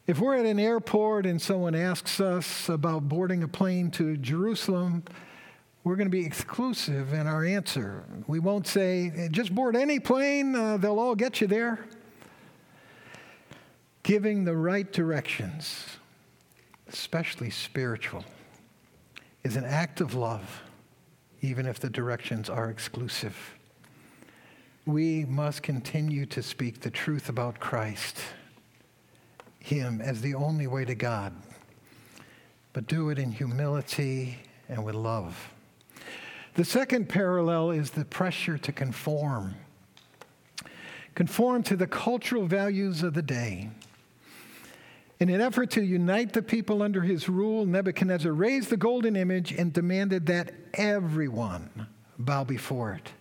If 0.10 0.18
we're 0.18 0.38
at 0.38 0.46
an 0.48 0.58
airport 0.58 1.28
and 1.28 1.40
someone 1.40 1.76
asks 1.76 2.20
us 2.20 2.68
about 2.68 3.08
boarding 3.08 3.44
a 3.44 3.48
plane 3.48 3.92
to 3.92 4.18
Jerusalem, 4.18 5.04
we're 5.84 5.98
going 5.98 6.08
to 6.08 6.12
be 6.12 6.26
exclusive 6.26 7.14
in 7.14 7.28
our 7.28 7.46
answer. 7.46 8.06
We 8.26 8.40
won't 8.40 8.66
say, 8.66 9.30
just 9.30 9.54
board 9.54 9.76
any 9.76 10.00
plane, 10.00 10.56
uh, 10.56 10.78
they'll 10.78 10.98
all 10.98 11.14
get 11.14 11.42
you 11.42 11.46
there. 11.46 11.86
Giving 14.02 14.46
the 14.46 14.56
right 14.56 14.92
directions, 14.92 15.86
especially 16.88 17.52
spiritual, 17.52 18.26
is 19.44 19.58
an 19.58 19.64
act 19.64 20.02
of 20.02 20.16
love, 20.16 20.64
even 21.42 21.68
if 21.68 21.80
the 21.80 21.90
directions 21.92 22.50
are 22.50 22.72
exclusive. 22.72 23.38
We 24.88 25.26
must 25.26 25.62
continue 25.62 26.26
to 26.26 26.42
speak 26.42 26.80
the 26.80 26.90
truth 26.90 27.30
about 27.30 27.60
Christ, 27.60 28.18
Him 29.60 30.02
as 30.02 30.22
the 30.22 30.36
only 30.36 30.68
way 30.68 30.86
to 30.86 30.96
God, 30.96 31.34
but 32.74 32.88
do 32.88 33.10
it 33.10 33.20
in 33.20 33.32
humility 33.32 34.40
and 34.68 34.84
with 34.84 34.96
love. 34.96 35.52
The 36.56 36.66
second 36.66 37.10
parallel 37.10 37.72
is 37.72 37.92
the 37.92 38.06
pressure 38.06 38.58
to 38.58 38.72
conform. 38.72 39.56
Conform 41.16 41.64
to 41.64 41.76
the 41.76 41.88
cultural 41.88 42.48
values 42.48 43.04
of 43.04 43.14
the 43.14 43.22
day. 43.22 43.70
In 45.20 45.30
an 45.30 45.42
effort 45.42 45.72
to 45.72 45.82
unite 45.82 46.32
the 46.32 46.42
people 46.42 46.82
under 46.82 47.02
his 47.02 47.28
rule, 47.28 47.66
Nebuchadnezzar 47.66 48.32
raised 48.32 48.70
the 48.70 48.78
golden 48.78 49.18
image 49.18 49.52
and 49.52 49.74
demanded 49.74 50.26
that 50.28 50.54
everyone 50.74 51.88
bow 52.18 52.46
before 52.46 52.94
it. 52.94 53.12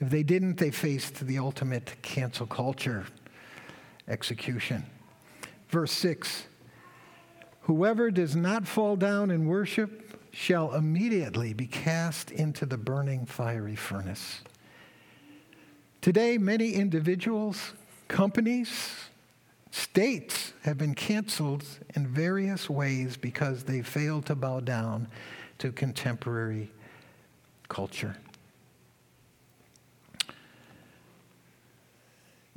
If 0.00 0.10
they 0.10 0.22
didn't, 0.24 0.56
they 0.56 0.70
faced 0.70 1.26
the 1.26 1.38
ultimate 1.38 1.94
cancel 2.02 2.46
culture 2.46 3.06
execution. 4.08 4.84
Verse 5.68 5.92
6 5.92 6.46
Whoever 7.62 8.10
does 8.10 8.34
not 8.34 8.66
fall 8.66 8.96
down 8.96 9.30
and 9.30 9.48
worship 9.48 10.18
shall 10.30 10.74
immediately 10.74 11.52
be 11.52 11.66
cast 11.66 12.30
into 12.30 12.64
the 12.64 12.78
burning 12.78 13.26
fiery 13.26 13.76
furnace. 13.76 14.40
Today, 16.00 16.38
many 16.38 16.72
individuals, 16.72 17.74
companies, 18.06 18.94
states 19.70 20.54
have 20.62 20.78
been 20.78 20.94
canceled 20.94 21.64
in 21.94 22.06
various 22.06 22.70
ways 22.70 23.16
because 23.16 23.64
they 23.64 23.82
failed 23.82 24.24
to 24.26 24.34
bow 24.34 24.60
down 24.60 25.08
to 25.58 25.72
contemporary 25.72 26.70
culture. 27.68 28.16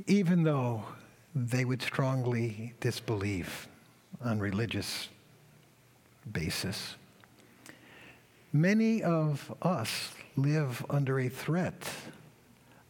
Even 0.07 0.43
though 0.43 0.85
they 1.35 1.65
would 1.65 1.81
strongly 1.81 2.73
disbelieve 2.79 3.67
on 4.23 4.39
religious 4.39 5.09
basis. 6.31 6.95
Many 8.53 9.01
of 9.01 9.53
us 9.61 10.11
live 10.35 10.85
under 10.89 11.19
a 11.19 11.29
threat 11.29 11.89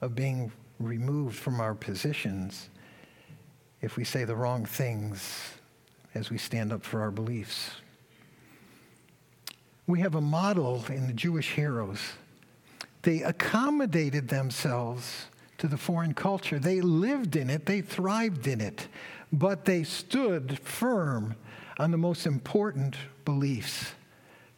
of 0.02 0.16
being 0.16 0.52
removed 0.80 1.38
from 1.38 1.62
our 1.62 1.76
positions 1.76 2.70
if 3.82 3.96
we 3.96 4.04
say 4.04 4.24
the 4.24 4.36
wrong 4.36 4.66
things 4.66 5.54
as 6.14 6.30
we 6.30 6.38
stand 6.38 6.74
up 6.74 6.84
for 6.84 7.02
our 7.02 7.12
beliefs. 7.12 7.72
We 9.88 10.00
have 10.02 10.16
a 10.16 10.22
model 10.22 10.84
in 10.90 11.08
the 11.08 11.14
Jewish 11.14 11.52
heroes. 11.52 12.00
They 13.04 13.22
accommodated 13.22 14.28
themselves 14.28 15.26
to 15.62 15.68
the 15.68 15.78
foreign 15.78 16.16
culture. 16.16 16.58
They 16.58 16.82
lived 16.82 17.36
in 17.36 17.48
it, 17.52 17.68
they 17.68 17.82
thrived 17.82 18.48
in 18.48 18.60
it, 18.60 18.88
but 19.32 19.64
they 19.66 19.84
stood 19.84 20.58
firm 20.58 21.36
on 21.78 21.92
the 21.92 21.98
most 21.98 22.26
important 22.26 22.96
beliefs 23.26 23.94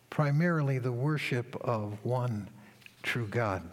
primarily 0.10 0.80
the 0.80 0.94
worship 0.94 1.58
of 1.60 1.98
one 2.06 2.48
true 3.02 3.28
God. 3.28 3.64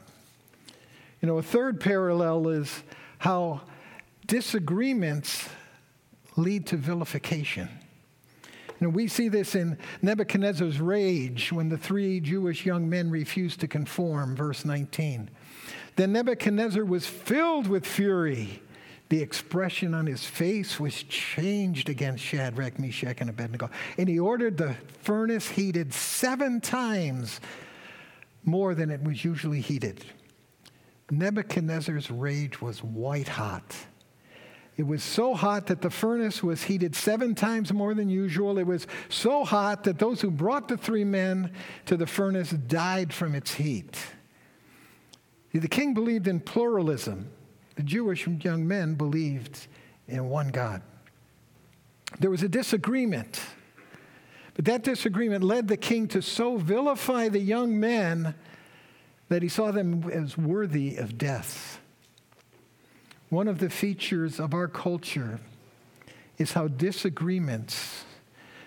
You 1.22 1.28
know, 1.28 1.38
a 1.38 1.42
third 1.42 1.78
parallel 1.78 2.48
is 2.48 2.82
how 3.18 3.60
disagreements 4.26 5.48
lead 6.36 6.66
to 6.66 6.76
vilification. 6.76 7.68
You 8.80 8.86
know, 8.86 8.88
we 8.88 9.06
see 9.06 9.28
this 9.28 9.54
in 9.54 9.78
Nebuchadnezzar's 10.02 10.80
rage 10.80 11.52
when 11.52 11.68
the 11.68 11.78
three 11.78 12.18
Jewish 12.18 12.66
young 12.66 12.88
men 12.88 13.08
refused 13.08 13.60
to 13.60 13.68
conform, 13.68 14.34
verse 14.34 14.64
19. 14.64 15.30
Then 16.00 16.12
Nebuchadnezzar 16.12 16.82
was 16.82 17.06
filled 17.06 17.66
with 17.68 17.84
fury 17.84 18.62
the 19.10 19.20
expression 19.20 19.92
on 19.92 20.06
his 20.06 20.24
face 20.24 20.80
was 20.80 21.02
changed 21.02 21.90
against 21.90 22.24
Shadrach, 22.24 22.78
Meshach, 22.78 23.20
and 23.20 23.28
Abednego. 23.28 23.68
And 23.98 24.08
he 24.08 24.18
ordered 24.18 24.56
the 24.56 24.76
furnace 25.02 25.46
heated 25.50 25.92
seven 25.92 26.62
times 26.62 27.38
more 28.44 28.74
than 28.74 28.90
it 28.90 29.04
was 29.04 29.26
usually 29.26 29.60
heated. 29.60 30.02
Nebuchadnezzar's 31.10 32.10
rage 32.10 32.62
was 32.62 32.82
white 32.82 33.28
hot. 33.28 33.76
It 34.78 34.86
was 34.86 35.02
so 35.02 35.34
hot 35.34 35.66
that 35.66 35.82
the 35.82 35.90
furnace 35.90 36.42
was 36.42 36.62
heated 36.62 36.96
seven 36.96 37.34
times 37.34 37.74
more 37.74 37.92
than 37.92 38.08
usual. 38.08 38.56
It 38.56 38.66
was 38.66 38.86
so 39.10 39.44
hot 39.44 39.84
that 39.84 39.98
those 39.98 40.22
who 40.22 40.30
brought 40.30 40.66
the 40.66 40.78
three 40.78 41.04
men 41.04 41.52
to 41.84 41.98
the 41.98 42.06
furnace 42.06 42.52
died 42.52 43.12
from 43.12 43.34
its 43.34 43.52
heat. 43.52 43.98
The 45.52 45.68
king 45.68 45.94
believed 45.94 46.28
in 46.28 46.40
pluralism 46.40 47.30
the 47.76 47.82
Jewish 47.82 48.26
young 48.26 48.68
men 48.68 48.94
believed 48.94 49.66
in 50.06 50.28
one 50.28 50.48
God. 50.48 50.82
There 52.18 52.30
was 52.30 52.42
a 52.42 52.48
disagreement, 52.48 53.40
but 54.54 54.66
that 54.66 54.82
disagreement 54.82 55.42
led 55.42 55.68
the 55.68 55.76
king 55.78 56.06
to 56.08 56.20
so 56.20 56.58
vilify 56.58 57.28
the 57.28 57.38
young 57.38 57.80
men 57.80 58.34
that 59.28 59.42
he 59.42 59.48
saw 59.48 59.70
them 59.70 60.10
as 60.10 60.36
worthy 60.36 60.96
of 60.96 61.16
death. 61.16 61.80
One 63.30 63.48
of 63.48 63.60
the 63.60 63.70
features 63.70 64.40
of 64.40 64.52
our 64.52 64.68
culture 64.68 65.38
is 66.36 66.52
how 66.52 66.68
disagreements 66.68 68.04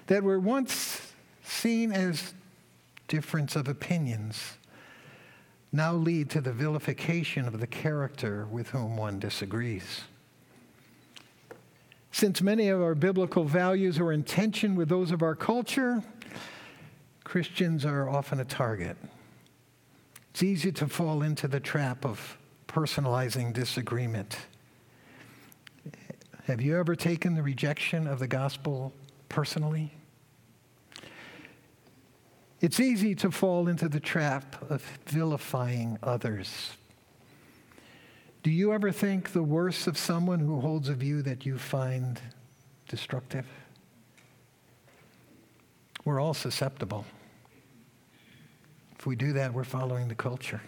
that 0.08 0.24
were 0.24 0.40
once 0.40 1.14
seen 1.44 1.92
as 1.92 2.34
difference 3.08 3.56
of 3.56 3.68
opinions 3.68 4.58
now 5.74 5.92
lead 5.92 6.30
to 6.30 6.40
the 6.40 6.54
vilification 6.54 7.48
of 7.48 7.60
the 7.60 7.68
character 7.68 8.46
with 8.46 8.70
whom 8.70 8.96
one 8.96 9.20
disagrees. 9.20 10.02
Since 12.12 12.44
many 12.44 12.70
of 12.70 12.80
our 12.80 12.94
biblical 12.94 13.44
values 13.44 13.98
are 13.98 14.12
in 14.12 14.24
tension 14.24 14.76
with 14.76 14.88
those 14.88 15.10
of 15.12 15.24
our 15.24 15.34
culture, 15.34 16.04
Christians 17.24 17.86
are 17.86 18.08
often 18.08 18.40
a 18.40 18.46
target. 18.46 18.96
It's 20.30 20.44
easy 20.44 20.72
to 20.74 20.88
fall 20.88 21.24
into 21.24 21.48
the 21.48 21.60
trap 21.60 22.06
of 22.06 22.38
personalizing 22.68 23.52
disagreement. 23.52 24.38
Have 26.46 26.62
you 26.62 26.78
ever 26.78 26.96
taken 26.96 27.34
the 27.34 27.42
rejection 27.42 28.06
of 28.06 28.20
the 28.20 28.28
gospel 28.28 28.94
personally? 29.28 29.92
It's 32.64 32.80
easy 32.80 33.14
to 33.16 33.30
fall 33.30 33.68
into 33.68 33.90
the 33.90 34.00
trap 34.00 34.72
of 34.72 34.82
vilifying 35.06 36.00
others. 36.02 36.72
Do 38.42 38.52
you 38.52 38.72
ever 38.72 38.90
think 38.90 39.34
the 39.34 39.44
worst 39.44 39.86
of 39.86 39.98
someone 39.98 40.40
who 40.40 40.62
holds 40.62 40.88
a 40.88 40.94
view 40.94 41.22
that 41.24 41.46
you 41.46 41.58
find 41.58 42.22
destructive? 42.88 43.46
We're 46.06 46.22
all 46.22 46.34
susceptible. 46.34 47.04
If 48.98 49.06
we 49.06 49.18
do 49.18 49.34
that, 49.34 49.54
we're 49.54 49.66
following 49.66 50.08
the 50.08 50.16
culture. 50.16 50.62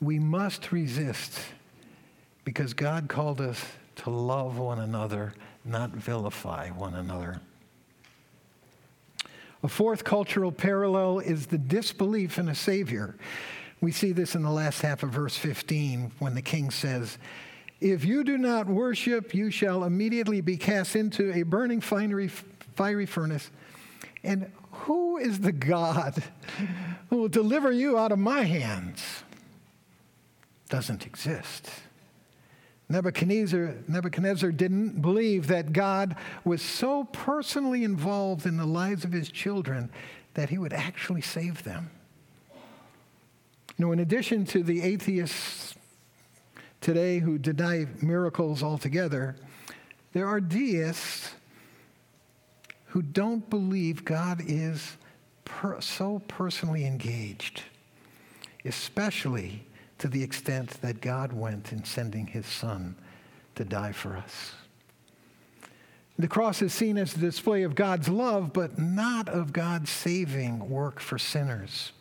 We 0.00 0.18
must 0.18 0.72
resist 0.72 1.38
because 2.46 2.72
God 2.72 3.10
called 3.10 3.42
us 3.42 3.62
to 3.96 4.08
love 4.08 4.56
one 4.56 4.78
another, 4.78 5.34
not 5.66 5.90
vilify 5.90 6.70
one 6.70 6.94
another. 6.94 7.42
A 9.62 9.68
fourth 9.68 10.04
cultural 10.04 10.52
parallel 10.52 11.18
is 11.18 11.46
the 11.46 11.58
disbelief 11.58 12.38
in 12.38 12.48
a 12.48 12.54
Savior. 12.54 13.16
We 13.80 13.92
see 13.92 14.12
this 14.12 14.34
in 14.34 14.42
the 14.42 14.50
last 14.50 14.82
half 14.82 15.02
of 15.02 15.10
verse 15.10 15.36
15 15.36 16.12
when 16.18 16.34
the 16.34 16.42
king 16.42 16.70
says, 16.70 17.18
If 17.80 18.04
you 18.04 18.24
do 18.24 18.38
not 18.38 18.66
worship, 18.66 19.34
you 19.34 19.50
shall 19.50 19.84
immediately 19.84 20.40
be 20.40 20.56
cast 20.56 20.96
into 20.96 21.32
a 21.32 21.42
burning 21.42 21.80
fiery, 21.80 22.28
fiery 22.28 23.06
furnace. 23.06 23.50
And 24.22 24.50
who 24.72 25.18
is 25.18 25.40
the 25.40 25.52
God 25.52 26.22
who 27.10 27.16
will 27.16 27.28
deliver 27.28 27.70
you 27.70 27.98
out 27.98 28.12
of 28.12 28.18
my 28.18 28.42
hands? 28.42 29.24
Doesn't 30.68 31.06
exist. 31.06 31.68
Nebuchadnezzar, 32.90 33.76
Nebuchadnezzar 33.86 34.50
didn't 34.50 35.00
believe 35.00 35.46
that 35.46 35.72
God 35.72 36.16
was 36.44 36.60
so 36.60 37.04
personally 37.04 37.84
involved 37.84 38.46
in 38.46 38.56
the 38.56 38.66
lives 38.66 39.04
of 39.04 39.12
his 39.12 39.30
children 39.30 39.90
that 40.34 40.50
he 40.50 40.58
would 40.58 40.72
actually 40.72 41.20
save 41.20 41.62
them. 41.62 41.90
Know, 43.78 43.92
in 43.92 44.00
addition 44.00 44.44
to 44.46 44.62
the 44.62 44.82
atheists 44.82 45.74
today 46.80 47.20
who 47.20 47.38
deny 47.38 47.86
miracles 48.02 48.62
altogether, 48.62 49.36
there 50.12 50.26
are 50.26 50.40
deists 50.40 51.30
who 52.86 53.02
don't 53.02 53.48
believe 53.48 54.04
God 54.04 54.42
is 54.44 54.96
per- 55.44 55.80
so 55.80 56.20
personally 56.26 56.84
engaged, 56.84 57.62
especially 58.64 59.64
to 60.00 60.08
the 60.08 60.22
extent 60.22 60.70
that 60.80 61.00
God 61.00 61.32
went 61.32 61.72
in 61.72 61.84
sending 61.84 62.26
his 62.26 62.46
son 62.46 62.96
to 63.54 63.64
die 63.64 63.92
for 63.92 64.16
us. 64.16 64.52
The 66.18 66.28
cross 66.28 66.60
is 66.62 66.72
seen 66.72 66.98
as 66.98 67.14
a 67.14 67.18
display 67.18 67.62
of 67.62 67.74
God's 67.74 68.08
love, 68.08 68.52
but 68.52 68.78
not 68.78 69.28
of 69.28 69.52
God's 69.52 69.90
saving 69.90 70.68
work 70.68 71.00
for 71.00 71.18
sinners. 71.18 71.92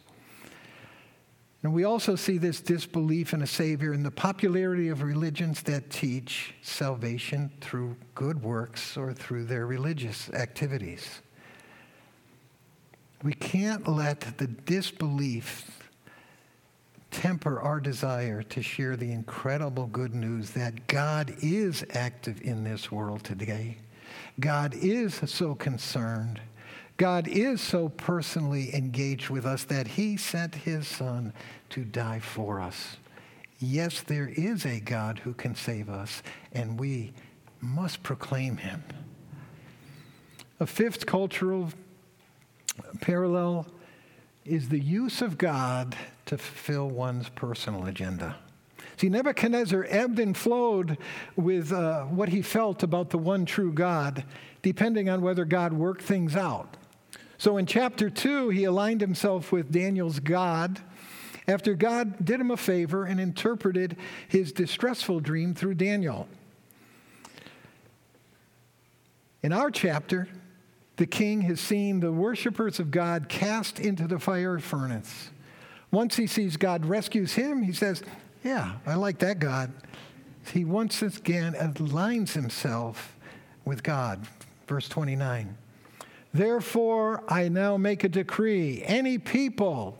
And 1.61 1.73
we 1.73 1.83
also 1.83 2.15
see 2.15 2.37
this 2.37 2.61
disbelief 2.61 3.33
in 3.33 3.41
a 3.41 3.47
Savior 3.47 3.93
in 3.93 4.03
the 4.03 4.11
popularity 4.11 4.87
of 4.87 5.03
religions 5.03 5.61
that 5.63 5.89
teach 5.89 6.53
salvation 6.61 7.51
through 7.59 7.97
good 8.15 8.41
works 8.41 8.95
or 8.95 9.13
through 9.13 9.43
their 9.43 9.67
religious 9.67 10.29
activities. 10.29 11.19
We 13.23 13.33
can't 13.33 13.89
let 13.89 14.37
the 14.37 14.47
disbelief 14.47 15.78
temper 17.11 17.59
our 17.59 17.79
desire 17.79 18.43
to 18.43 18.61
share 18.61 18.95
the 18.95 19.11
incredible 19.11 19.87
good 19.87 20.13
news 20.13 20.51
that 20.51 20.87
God 20.87 21.35
is 21.41 21.83
active 21.91 22.41
in 22.41 22.63
this 22.63 22.91
world 22.91 23.23
today. 23.23 23.77
God 24.39 24.73
is 24.75 25.15
so 25.25 25.55
concerned. 25.55 26.39
God 26.97 27.27
is 27.27 27.61
so 27.61 27.89
personally 27.89 28.75
engaged 28.75 29.29
with 29.29 29.45
us 29.45 29.63
that 29.65 29.87
he 29.87 30.17
sent 30.17 30.53
his 30.53 30.87
son 30.87 31.33
to 31.69 31.85
die 31.85 32.19
for 32.19 32.59
us. 32.59 32.97
Yes, 33.59 34.01
there 34.01 34.29
is 34.35 34.65
a 34.65 34.79
God 34.79 35.19
who 35.19 35.33
can 35.33 35.55
save 35.55 35.89
us, 35.89 36.21
and 36.51 36.79
we 36.79 37.13
must 37.61 38.03
proclaim 38.03 38.57
him. 38.57 38.83
A 40.59 40.65
fifth 40.65 41.05
cultural 41.05 41.69
parallel 43.01 43.65
is 44.49 44.69
the 44.69 44.79
use 44.79 45.21
of 45.21 45.37
God 45.37 45.95
to 46.25 46.37
fulfill 46.37 46.89
one's 46.89 47.29
personal 47.29 47.85
agenda. 47.85 48.35
See, 48.97 49.07
Nebuchadnezzar 49.07 49.85
ebbed 49.87 50.19
and 50.19 50.35
flowed 50.35 50.97
with 51.35 51.71
uh, 51.71 52.03
what 52.05 52.29
he 52.29 52.41
felt 52.41 52.83
about 52.83 53.11
the 53.11 53.17
one 53.17 53.45
true 53.45 53.71
God, 53.71 54.23
depending 54.61 55.07
on 55.07 55.21
whether 55.21 55.45
God 55.45 55.71
worked 55.71 56.01
things 56.01 56.35
out. 56.35 56.75
So 57.37 57.57
in 57.57 57.65
chapter 57.65 58.09
2, 58.09 58.49
he 58.49 58.65
aligned 58.65 58.99
himself 58.99 59.51
with 59.51 59.71
Daniel's 59.71 60.19
God 60.19 60.81
after 61.47 61.73
God 61.73 62.25
did 62.25 62.41
him 62.41 62.51
a 62.51 62.57
favor 62.57 63.05
and 63.05 63.19
interpreted 63.19 63.95
his 64.27 64.51
distressful 64.51 65.19
dream 65.19 65.53
through 65.53 65.75
Daniel. 65.75 66.27
In 69.41 69.53
our 69.53 69.71
chapter, 69.71 70.27
the 70.99 71.07
king 71.07 71.39
has 71.39 71.61
seen 71.61 72.01
the 72.01 72.11
worshippers 72.11 72.77
of 72.77 72.91
God 72.91 73.29
cast 73.29 73.79
into 73.79 74.05
the 74.05 74.19
fire 74.19 74.59
furnace. 74.59 75.29
Once 75.91 76.17
he 76.17 76.27
sees 76.27 76.57
God 76.57 76.85
rescues 76.85 77.31
him, 77.35 77.63
he 77.63 77.71
says, 77.71 78.03
Yeah, 78.43 78.73
I 78.85 78.95
like 78.95 79.19
that 79.19 79.39
God. 79.39 79.71
He 80.51 80.65
once 80.65 81.01
again 81.01 81.53
aligns 81.53 82.33
himself 82.33 83.15
with 83.63 83.81
God. 83.81 84.27
Verse 84.67 84.89
29. 84.89 85.55
Therefore, 86.33 87.23
I 87.29 87.47
now 87.47 87.77
make 87.77 88.03
a 88.03 88.09
decree 88.09 88.83
any 88.85 89.17
people, 89.17 89.97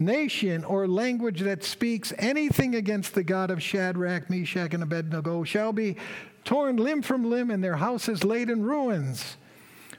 nation, 0.00 0.64
or 0.64 0.88
language 0.88 1.42
that 1.42 1.62
speaks 1.62 2.12
anything 2.18 2.74
against 2.74 3.14
the 3.14 3.22
God 3.22 3.52
of 3.52 3.62
Shadrach, 3.62 4.28
Meshach, 4.28 4.74
and 4.74 4.82
Abednego 4.82 5.44
shall 5.44 5.72
be 5.72 5.94
torn 6.42 6.76
limb 6.76 7.02
from 7.02 7.30
limb 7.30 7.52
and 7.52 7.62
their 7.62 7.76
houses 7.76 8.24
laid 8.24 8.50
in 8.50 8.64
ruins. 8.64 9.36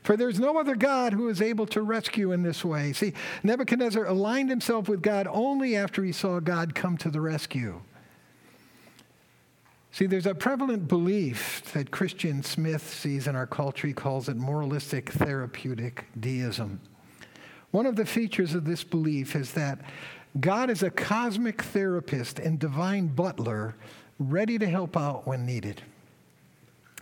For 0.04 0.18
there's 0.18 0.40
no 0.40 0.58
other 0.58 0.76
God 0.76 1.14
who 1.14 1.30
is 1.30 1.42
able 1.42 1.68
to 1.68 1.82
rescue 1.82 2.32
in 2.32 2.42
this 2.42 2.66
way. 2.66 2.92
See, 2.94 3.14
Nebuchadnezzar 3.44 4.06
aligned 4.06 4.50
himself 4.50 4.90
with 4.90 5.02
God 5.02 5.28
only 5.30 5.76
after 5.76 6.04
he 6.04 6.12
saw 6.12 6.40
God 6.40 6.74
come 6.74 6.98
to 6.98 7.10
the 7.10 7.22
rescue. 7.22 7.82
See, 9.92 10.08
there's 10.08 10.26
a 10.26 10.34
prevalent 10.34 10.88
belief 10.88 11.72
that 11.74 11.92
Christian 11.92 12.42
Smith 12.44 12.94
sees 12.94 13.28
in 13.28 13.36
our 13.36 13.46
culture. 13.46 13.88
He 13.88 13.94
calls 13.94 14.30
it 14.30 14.38
moralistic 14.38 15.12
therapeutic 15.12 16.06
deism. 16.20 16.80
One 17.72 17.86
of 17.86 17.96
the 17.96 18.06
features 18.06 18.56
of 18.56 18.66
this 18.66 18.84
belief 18.84 19.36
is 19.36 19.54
that 19.54 19.80
God 20.40 20.70
is 20.70 20.82
a 20.82 20.90
cosmic 20.90 21.62
therapist 21.62 22.40
and 22.40 22.58
divine 22.58 23.08
butler 23.08 23.76
ready 24.18 24.58
to 24.58 24.68
help 24.68 24.96
out 24.96 25.28
when 25.28 25.46
needed. 25.46 25.82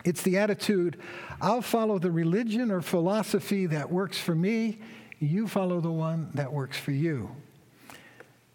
It's 0.04 0.22
the 0.22 0.38
attitude 0.38 0.98
I'll 1.42 1.62
follow 1.62 2.00
the 2.00 2.12
religion 2.12 2.70
or 2.72 2.82
philosophy 2.82 3.66
that 3.68 3.90
works 3.90 4.18
for 4.18 4.36
me, 4.36 4.80
you 5.20 5.48
follow 5.48 5.80
the 5.80 5.92
one 5.92 6.32
that 6.34 6.52
works 6.52 6.78
for 6.78 6.92
you. 6.92 7.30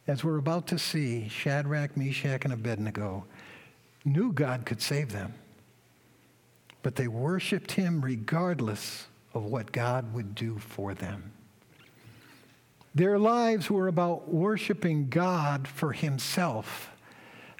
As 0.07 0.23
we're 0.23 0.39
about 0.39 0.67
to 0.69 0.79
see, 0.79 1.29
Shadrach, 1.29 1.97
Meshach, 1.97 2.45
and 2.45 2.53
Abednego 2.53 3.25
knew 4.05 4.33
God 4.33 4.67
could 4.67 4.83
save 4.83 5.13
them, 5.13 5.33
but 6.83 6.97
they 6.97 7.09
worshiped 7.09 7.73
him 7.73 8.03
regardless 8.03 9.07
of 9.33 9.45
what 9.45 9.73
God 9.73 10.13
would 10.13 10.35
do 10.35 10.59
for 10.59 10.93
them. 10.93 11.33
Their 12.95 13.19
lives 13.19 13.71
were 13.71 13.89
about 13.89 14.29
worshiping 14.29 15.09
God 15.09 15.67
for 15.67 15.93
himself, 15.93 16.91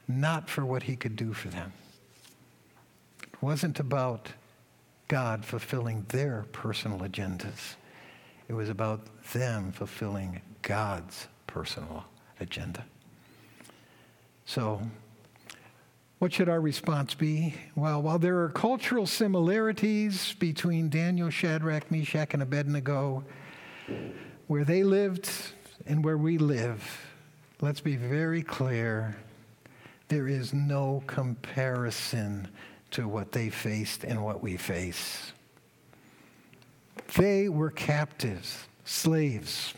not 0.07 0.51
for 0.51 0.67
what 0.67 0.85
he 0.85 0.97
could 0.97 1.17
do 1.17 1.33
for 1.33 1.49
them 1.49 1.73
wasn't 3.45 3.79
about 3.79 4.31
God 5.07 5.45
fulfilling 5.45 6.07
their 6.09 6.47
personal 6.53 7.01
agendas. 7.01 7.75
It 8.49 8.55
was 8.55 8.71
about 8.71 9.03
them 9.33 9.71
fulfilling 9.71 10.41
God's 10.63 11.29
personal 11.47 12.07
agenda. 12.41 12.87
So, 14.47 14.81
what 16.21 16.33
should 16.33 16.49
our 16.49 16.61
response 16.61 17.13
be? 17.13 17.55
Well, 17.77 18.01
while 18.01 18.19
there 18.19 18.41
are 18.41 18.49
cultural 18.49 19.07
similarities 19.07 20.35
between 20.39 20.89
Daniel, 20.89 21.29
Shadrach, 21.29 21.91
Meshach, 21.91 22.33
and 22.33 22.43
Abednego, 22.43 23.25
where 24.47 24.65
they 24.65 24.85
lived 24.85 25.29
and 25.87 26.03
where 26.03 26.17
we 26.17 26.39
live, 26.39 26.83
let's 27.61 27.81
be 27.81 27.97
very 27.97 28.43
clear 28.43 29.17
there 30.09 30.29
is 30.29 30.55
no 30.55 31.03
comparison 31.07 32.49
to 32.95 33.09
what 33.09 33.33
they 33.33 33.51
faced 33.51 34.05
and 34.05 34.25
what 34.25 34.41
we 34.41 34.57
face. 34.57 35.33
They 37.17 37.49
were 37.49 37.71
captives, 37.71 38.69
slaves. 38.85 39.75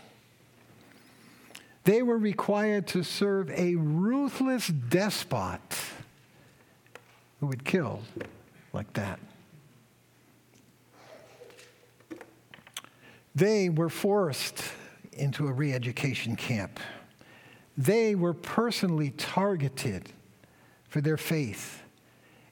They 1.85 2.03
were 2.03 2.19
required 2.19 2.87
to 2.89 3.03
serve 3.03 3.51
a 3.51 3.77
ruthless 3.77 4.69
despot 4.69 5.61
who 7.41 7.47
would 7.47 7.65
kill 7.65 8.03
like 8.75 8.93
that. 8.93 9.19
They 13.35 13.71
were 13.71 13.89
forced 13.89 14.63
into 15.13 15.49
a 15.49 15.53
re 15.53 15.73
education 15.73 16.37
camp. 16.37 16.81
They 17.79 18.15
were 18.15 18.35
personally 18.35 19.11
targeted 19.11 20.11
for 20.89 21.01
their 21.01 21.17
faith. 21.17 21.83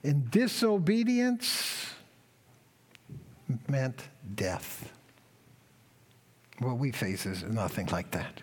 And 0.04 0.30
disobedience 0.30 1.86
meant 3.66 4.02
death. 4.34 4.92
What 6.58 6.78
we 6.78 6.92
face 6.92 7.24
is 7.24 7.42
nothing 7.42 7.86
like 7.86 8.10
that. 8.10 8.42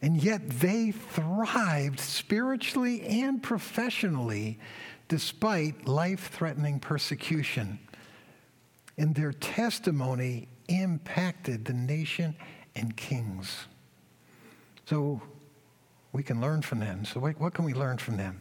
And 0.00 0.22
yet 0.22 0.48
they 0.48 0.92
thrived 0.92 1.98
spiritually 1.98 3.02
and 3.02 3.42
professionally 3.42 4.60
despite 5.08 5.88
life 5.88 6.30
threatening 6.30 6.78
persecution. 6.78 7.80
And 8.96 9.14
their 9.14 9.32
testimony 9.32 10.48
impacted 10.68 11.64
the 11.64 11.72
nation 11.72 12.36
and 12.76 12.96
kings. 12.96 13.66
So 14.86 15.20
we 16.12 16.22
can 16.22 16.40
learn 16.40 16.62
from 16.62 16.78
them. 16.78 17.04
So, 17.04 17.20
what 17.20 17.54
can 17.54 17.64
we 17.64 17.74
learn 17.74 17.98
from 17.98 18.16
them? 18.16 18.40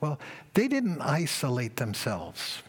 Well, 0.00 0.18
they 0.54 0.68
didn't 0.68 1.00
isolate 1.00 1.76
themselves. 1.76 2.62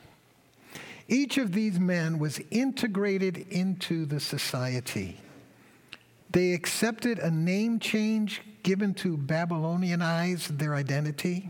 Each 1.08 1.38
of 1.38 1.54
these 1.54 1.80
men 1.80 2.20
was 2.20 2.39
integrated 2.52 3.38
into 3.50 4.06
the 4.06 4.20
society. 4.20 5.17
They 6.30 6.54
accepted 6.54 7.20
a 7.20 7.30
name 7.30 7.80
change 7.80 8.41
given 8.63 8.94
to 8.96 9.17
Babylonianize 9.17 10.58
their 10.58 10.76
identity. 10.76 11.50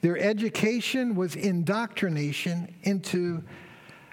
Their 0.00 0.18
education 0.18 1.14
was 1.14 1.36
indoctrination 1.36 2.74
into 2.82 3.42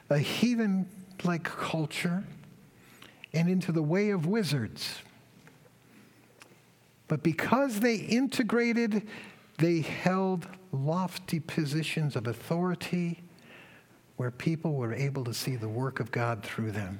a 0.09 0.17
heathen 0.17 0.87
like 1.23 1.43
culture 1.43 2.23
and 3.33 3.49
into 3.49 3.71
the 3.71 3.83
way 3.83 4.09
of 4.09 4.25
wizards. 4.25 4.99
But 7.07 7.23
because 7.23 7.79
they 7.79 7.95
integrated, 7.95 9.07
they 9.57 9.81
held 9.81 10.47
lofty 10.71 11.39
positions 11.39 12.15
of 12.15 12.27
authority 12.27 13.23
where 14.17 14.31
people 14.31 14.73
were 14.73 14.93
able 14.93 15.23
to 15.23 15.33
see 15.33 15.55
the 15.55 15.69
work 15.69 15.99
of 15.99 16.11
God 16.11 16.43
through 16.43 16.71
them. 16.71 16.99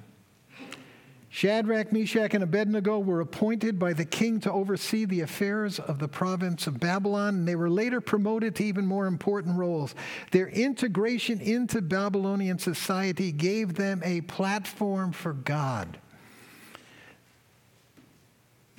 Shadrach, 1.31 1.91
Meshach, 1.91 2.33
and 2.33 2.43
Abednego 2.43 2.97
were 2.97 3.21
appointed 3.21 3.77
by 3.77 3.93
the 3.93 4.05
king 4.05 4.39
to 4.39 4.51
oversee 4.51 5.05
the 5.05 5.21
affairs 5.21 5.77
of 5.77 5.99
the 5.99 6.07
province 6.07 6.65
of 6.65 6.79
Babylon, 6.79 7.35
and 7.35 7.47
they 7.47 7.55
were 7.55 7.69
later 7.69 8.01
promoted 8.01 8.55
to 8.55 8.63
even 8.63 8.87
more 8.87 9.05
important 9.05 9.55
roles. 9.55 9.93
Their 10.31 10.47
integration 10.47 11.39
into 11.39 11.83
Babylonian 11.83 12.57
society 12.57 13.31
gave 13.31 13.75
them 13.75 14.01
a 14.03 14.21
platform 14.21 15.11
for 15.11 15.33
God. 15.33 15.99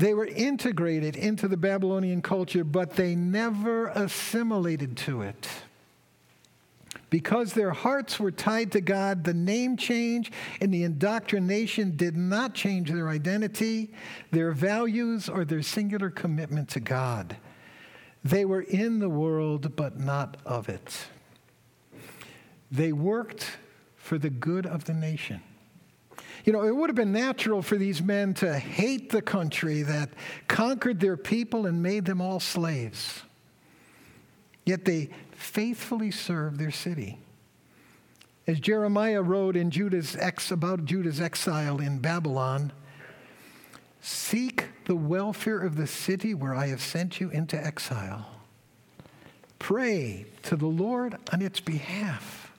They 0.01 0.15
were 0.15 0.25
integrated 0.25 1.15
into 1.15 1.47
the 1.47 1.59
Babylonian 1.59 2.23
culture, 2.23 2.65
but 2.65 2.97
they 2.97 3.15
never 3.15 3.89
assimilated 3.89 4.97
to 4.97 5.21
it. 5.21 5.47
Because 7.11 7.53
their 7.53 7.73
hearts 7.73 8.19
were 8.19 8.31
tied 8.31 8.73
to 8.73 8.81
God, 8.81 9.25
the 9.25 9.35
name 9.35 9.77
change 9.77 10.33
and 10.59 10.73
the 10.73 10.85
indoctrination 10.85 11.99
did 11.99 12.17
not 12.17 12.55
change 12.55 12.91
their 12.91 13.11
identity, 13.11 13.93
their 14.31 14.53
values, 14.53 15.29
or 15.29 15.45
their 15.45 15.61
singular 15.61 16.09
commitment 16.09 16.71
to 16.71 16.81
God. 16.81 17.37
They 18.25 18.47
were 18.47 18.63
in 18.63 19.01
the 19.01 19.11
world, 19.11 19.77
but 19.77 20.01
not 20.01 20.39
of 20.47 20.71
it. 20.71 21.09
They 22.73 22.95
worked 22.95 23.59
for 23.97 24.17
the 24.17 24.31
good 24.31 24.65
of 24.65 24.85
the 24.85 24.95
nation. 24.95 25.43
You 26.45 26.53
know, 26.53 26.65
it 26.65 26.75
would 26.75 26.89
have 26.89 26.97
been 26.97 27.13
natural 27.13 27.63
for 27.63 27.77
these 27.77 28.01
men 28.01 28.35
to 28.35 28.59
hate 28.59 29.11
the 29.11 29.23
country 29.23 29.83
that 29.83 30.11
conquered 30.49 31.01
their 31.01 31.17
people 31.17 31.67
and 31.67 31.83
made 31.83 32.05
them 32.05 32.21
all 32.21 32.41
slaves. 32.41 33.23
Yet 34.65 34.85
they 34.85 35.11
faithfully 35.33 36.11
served 36.11 36.59
their 36.59 36.71
city. 36.71 37.19
As 38.47 38.59
Jeremiah 38.59 39.23
wrote 39.23 39.57
in 39.57 39.71
Judah's 39.71 40.17
ex, 40.17 40.51
about 40.51 40.85
Judah's 40.85 41.21
exile 41.21 41.79
in 41.81 41.99
Babylon, 41.99 42.73
seek 44.01 44.65
the 44.87 44.97
welfare 44.97 45.61
of 45.61 45.77
the 45.77 45.87
city 45.87 46.35
where 46.35 46.55
I 46.55 46.69
have 46.69 46.81
sent 46.81 47.21
you 47.21 47.31
into 47.31 47.57
exile. 47.63 48.27
Pray 49.59 50.27
to 50.45 50.57
the 50.57 50.67
Lord 50.67 51.17
on 51.33 51.43
its 51.43 51.61
behalf 51.61 52.50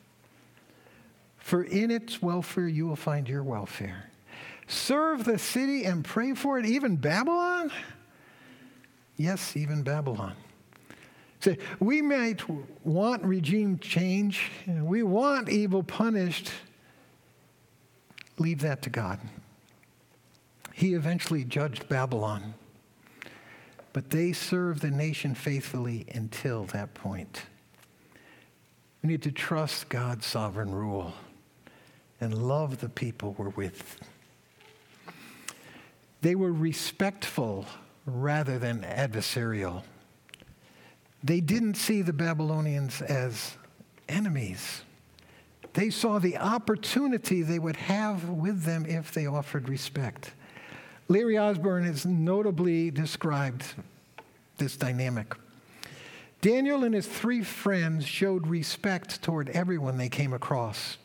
for 1.51 1.65
in 1.65 1.91
its 1.91 2.21
welfare 2.21 2.69
you 2.69 2.87
will 2.87 2.95
find 2.95 3.27
your 3.27 3.43
welfare. 3.43 4.09
Serve 4.67 5.25
the 5.25 5.37
city 5.37 5.83
and 5.83 6.01
pray 6.01 6.33
for 6.33 6.57
it, 6.57 6.65
even 6.65 6.95
Babylon? 6.95 7.69
Yes, 9.17 9.57
even 9.57 9.83
Babylon. 9.83 10.33
So 11.41 11.57
we 11.81 12.01
might 12.01 12.41
want 12.85 13.25
regime 13.25 13.79
change, 13.79 14.49
we 14.65 15.03
want 15.03 15.49
evil 15.49 15.83
punished. 15.83 16.51
Leave 18.37 18.61
that 18.61 18.81
to 18.83 18.89
God. 18.89 19.19
He 20.71 20.93
eventually 20.93 21.43
judged 21.43 21.89
Babylon, 21.89 22.53
but 23.91 24.09
they 24.09 24.31
served 24.31 24.81
the 24.81 24.89
nation 24.89 25.35
faithfully 25.35 26.05
until 26.15 26.63
that 26.67 26.93
point. 26.93 27.41
We 29.03 29.09
need 29.09 29.23
to 29.23 29.33
trust 29.33 29.89
God's 29.89 30.25
sovereign 30.25 30.73
rule 30.73 31.13
and 32.21 32.47
love 32.47 32.79
the 32.79 32.89
people 32.89 33.35
we're 33.37 33.49
with. 33.49 33.99
They 36.21 36.35
were 36.35 36.53
respectful 36.53 37.65
rather 38.05 38.59
than 38.59 38.83
adversarial. 38.83 39.83
They 41.23 41.41
didn't 41.41 41.75
see 41.75 42.01
the 42.01 42.13
Babylonians 42.13 43.01
as 43.01 43.57
enemies. 44.07 44.81
They 45.73 45.89
saw 45.89 46.19
the 46.19 46.37
opportunity 46.37 47.41
they 47.41 47.59
would 47.59 47.75
have 47.75 48.29
with 48.29 48.63
them 48.63 48.85
if 48.85 49.11
they 49.13 49.25
offered 49.25 49.69
respect. 49.69 50.31
Larry 51.07 51.37
Osborne 51.37 51.85
has 51.85 52.05
notably 52.05 52.91
described 52.91 53.65
this 54.57 54.77
dynamic. 54.77 55.35
Daniel 56.41 56.83
and 56.83 56.95
his 56.95 57.07
three 57.07 57.43
friends 57.43 58.05
showed 58.05 58.47
respect 58.47 59.21
toward 59.21 59.49
everyone 59.49 59.97
they 59.97 60.09
came 60.09 60.33
across. 60.33 60.97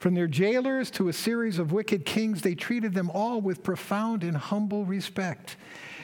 From 0.00 0.14
their 0.14 0.26
jailers 0.26 0.90
to 0.92 1.08
a 1.08 1.12
series 1.12 1.58
of 1.58 1.72
wicked 1.72 2.06
kings, 2.06 2.40
they 2.40 2.54
treated 2.54 2.94
them 2.94 3.10
all 3.10 3.42
with 3.42 3.62
profound 3.62 4.24
and 4.24 4.34
humble 4.34 4.86
respect. 4.86 5.56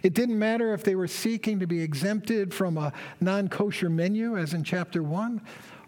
It 0.02 0.12
didn't 0.12 0.38
matter 0.38 0.74
if 0.74 0.84
they 0.84 0.94
were 0.94 1.08
seeking 1.08 1.58
to 1.60 1.66
be 1.66 1.80
exempted 1.80 2.52
from 2.52 2.76
a 2.76 2.92
non 3.22 3.48
kosher 3.48 3.88
menu, 3.88 4.36
as 4.36 4.52
in 4.52 4.64
chapter 4.64 5.02
1, 5.02 5.40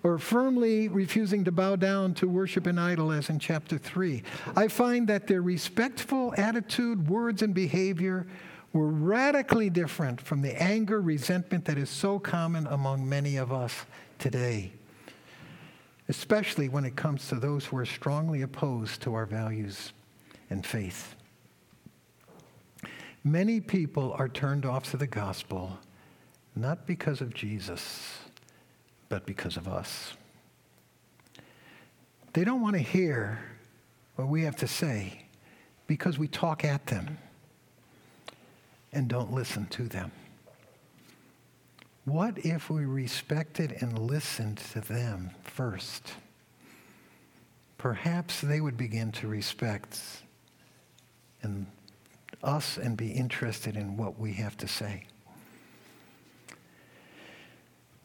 or 0.04 0.16
firmly 0.16 0.88
refusing 0.88 1.44
to 1.44 1.52
bow 1.52 1.76
down 1.76 2.14
to 2.14 2.26
worship 2.26 2.66
an 2.66 2.78
idol, 2.78 3.12
as 3.12 3.28
in 3.28 3.38
chapter 3.38 3.76
3. 3.76 4.22
I 4.56 4.68
find 4.68 5.06
that 5.08 5.26
their 5.26 5.42
respectful 5.42 6.32
attitude, 6.38 7.10
words, 7.10 7.42
and 7.42 7.52
behavior 7.52 8.26
were 8.72 8.88
radically 8.88 9.68
different 9.68 10.18
from 10.18 10.40
the 10.40 10.60
anger, 10.60 11.02
resentment 11.02 11.66
that 11.66 11.76
is 11.76 11.90
so 11.90 12.18
common 12.18 12.66
among 12.68 13.06
many 13.06 13.36
of 13.36 13.52
us 13.52 13.84
today 14.18 14.72
especially 16.08 16.68
when 16.68 16.84
it 16.84 16.96
comes 16.96 17.28
to 17.28 17.34
those 17.34 17.66
who 17.66 17.76
are 17.76 17.86
strongly 17.86 18.42
opposed 18.42 19.02
to 19.02 19.14
our 19.14 19.26
values 19.26 19.92
and 20.50 20.64
faith. 20.64 21.14
Many 23.24 23.60
people 23.60 24.14
are 24.18 24.28
turned 24.28 24.64
off 24.64 24.90
to 24.90 24.96
the 24.96 25.06
gospel 25.06 25.78
not 26.54 26.86
because 26.86 27.20
of 27.20 27.32
Jesus, 27.32 28.18
but 29.08 29.26
because 29.26 29.56
of 29.56 29.68
us. 29.68 30.14
They 32.32 32.44
don't 32.44 32.60
want 32.60 32.74
to 32.74 32.82
hear 32.82 33.38
what 34.16 34.28
we 34.28 34.42
have 34.42 34.56
to 34.56 34.66
say 34.66 35.26
because 35.86 36.18
we 36.18 36.26
talk 36.26 36.64
at 36.64 36.86
them 36.86 37.18
and 38.92 39.08
don't 39.08 39.32
listen 39.32 39.66
to 39.66 39.84
them. 39.84 40.10
What 42.08 42.38
if 42.38 42.70
we 42.70 42.86
respected 42.86 43.76
and 43.80 43.98
listened 43.98 44.56
to 44.72 44.80
them 44.80 45.32
first? 45.42 46.14
Perhaps 47.76 48.40
they 48.40 48.62
would 48.62 48.78
begin 48.78 49.12
to 49.12 49.28
respect 49.28 50.00
and 51.42 51.66
us 52.42 52.78
and 52.78 52.96
be 52.96 53.10
interested 53.10 53.76
in 53.76 53.98
what 53.98 54.18
we 54.18 54.32
have 54.32 54.56
to 54.56 54.66
say. 54.66 55.04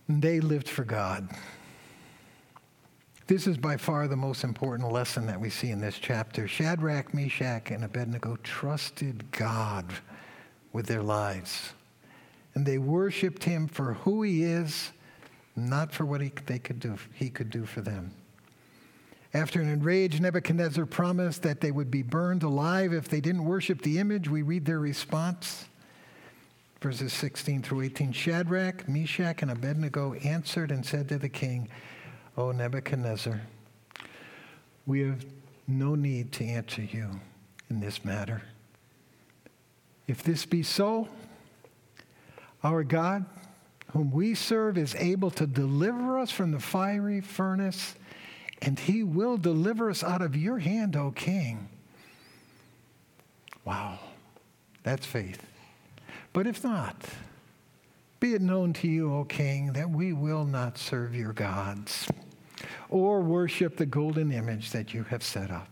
They 0.10 0.42
lived 0.42 0.68
for 0.68 0.84
God. 0.84 1.30
This 3.28 3.48
is 3.48 3.58
by 3.58 3.78
far 3.78 4.10
the 4.10 4.18
most 4.18 4.44
important 4.44 4.92
lesson 4.92 5.28
that 5.28 5.40
we 5.40 5.50
see 5.50 5.70
in 5.72 5.80
this 5.80 5.98
chapter. 5.98 6.46
Shadrach, 6.46 7.14
Meshach, 7.14 7.72
and 7.72 7.86
Abednego 7.86 8.36
trusted 8.44 9.32
God 9.32 9.86
with 10.74 10.88
their 10.88 11.04
lives 11.04 11.72
and 12.56 12.66
they 12.66 12.78
worshiped 12.78 13.44
him 13.44 13.68
for 13.68 13.94
who 13.94 14.22
he 14.22 14.44
is, 14.44 14.92
not 15.56 15.92
for 15.92 16.06
what 16.06 16.22
he, 16.22 16.32
they 16.46 16.60
could 16.60 16.80
do, 16.80 16.98
he 17.14 17.30
could 17.30 17.50
do 17.50 17.66
for 17.66 17.82
them. 17.82 18.12
After 19.34 19.62
an 19.62 19.70
enraged 19.70 20.22
Nebuchadnezzar 20.22 20.86
promised 20.86 21.42
that 21.42 21.60
they 21.60 21.72
would 21.72 21.90
be 21.90 22.04
burned 22.04 22.44
alive 22.44 22.94
if 22.94 23.10
they 23.10 23.20
didn't 23.20 23.46
worship 23.46 23.82
the 23.82 23.98
image, 23.98 24.30
we 24.30 24.44
read 24.44 24.66
their 24.66 24.80
response. 24.80 25.66
Verses 26.82 27.14
16 27.14 27.64
through 27.64 27.82
18 27.82 28.12
Shadrach, 28.12 28.88
Meshach, 28.88 29.42
and 29.42 29.50
Abednego 29.50 30.14
answered 30.16 30.70
and 30.70 30.86
said 30.86 31.10
to 31.10 31.18
the 31.18 31.30
king, 31.30 31.68
O 32.38 32.52
Nebuchadnezzar, 32.52 33.42
we 34.86 35.00
have 35.02 35.26
no 35.68 35.96
need 35.96 36.32
to 36.34 36.46
answer 36.46 36.84
you 36.84 37.10
in 37.70 37.80
this 37.80 38.06
matter. 38.06 38.44
If 40.08 40.22
this 40.22 40.46
be 40.46 40.62
so, 40.62 41.08
our 42.64 42.84
God, 42.84 43.26
whom 43.92 44.12
we 44.12 44.34
serve, 44.36 44.78
is 44.78 44.96
able 44.96 45.30
to 45.32 45.46
deliver 45.46 46.18
us 46.20 46.32
from 46.32 46.52
the 46.52 46.60
fiery 46.60 47.22
furnace, 47.22 47.96
and 48.62 48.80
he 48.80 49.04
will 49.04 49.38
deliver 49.38 49.90
us 49.90 50.04
out 50.04 50.22
of 50.22 50.36
your 50.36 50.60
hand, 50.60 50.96
O 50.96 51.12
king. 51.12 51.68
Wow, 53.66 54.00
that's 54.84 55.06
faith. 55.06 55.46
But 56.32 56.48
if 56.48 56.64
not, 56.64 56.96
Be 58.24 58.36
it 58.36 58.42
known 58.42 58.72
to 58.76 58.88
you, 58.88 59.14
O 59.14 59.26
king, 59.26 59.74
that 59.74 59.90
we 59.90 60.14
will 60.14 60.46
not 60.46 60.78
serve 60.78 61.14
your 61.14 61.34
gods 61.34 62.08
or 62.90 63.20
worship 63.20 63.76
the 63.76 63.86
golden 63.86 64.32
image 64.32 64.72
that 64.72 64.94
you 64.94 65.04
have 65.04 65.22
set 65.22 65.52
up. 65.52 65.68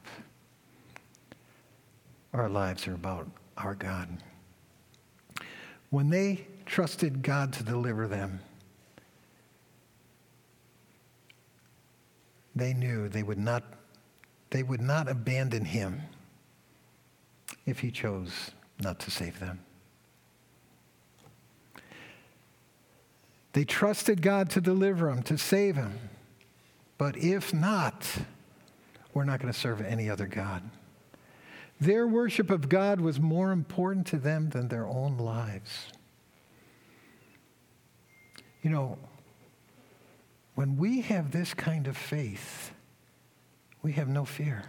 Our 2.33 2.49
lives 2.49 2.89
are 2.89 2.93
about 2.93 3.29
our 3.55 3.73
God. 3.73 4.09
When 5.91 6.09
they 6.09 6.45
trusted 6.71 7.21
God 7.21 7.51
to 7.51 7.63
deliver 7.63 8.07
them, 8.07 8.39
they 12.55 12.73
knew 12.73 13.09
they 13.09 13.23
would 13.23 13.37
not, 13.37 13.61
they 14.51 14.63
would 14.63 14.79
not 14.79 15.09
abandon 15.09 15.65
him 15.65 16.01
if 17.65 17.79
he 17.79 17.91
chose 17.91 18.51
not 18.81 18.99
to 19.01 19.11
save 19.11 19.37
them. 19.41 19.59
They 23.51 23.65
trusted 23.65 24.21
God 24.21 24.49
to 24.51 24.61
deliver 24.61 25.07
them, 25.07 25.23
to 25.23 25.37
save 25.37 25.75
them. 25.75 25.99
But 26.97 27.17
if 27.17 27.53
not, 27.53 28.07
we're 29.13 29.25
not 29.25 29.41
going 29.41 29.51
to 29.51 29.59
serve 29.59 29.81
any 29.81 30.09
other 30.09 30.25
God. 30.25 30.63
Their 31.81 32.07
worship 32.07 32.49
of 32.49 32.69
God 32.69 33.01
was 33.01 33.19
more 33.19 33.51
important 33.51 34.07
to 34.07 34.17
them 34.17 34.51
than 34.51 34.69
their 34.69 34.87
own 34.87 35.17
lives. 35.17 35.91
You 38.61 38.69
know, 38.69 38.97
when 40.55 40.77
we 40.77 41.01
have 41.01 41.31
this 41.31 41.53
kind 41.53 41.87
of 41.87 41.97
faith, 41.97 42.71
we 43.81 43.93
have 43.93 44.07
no 44.07 44.25
fear. 44.25 44.63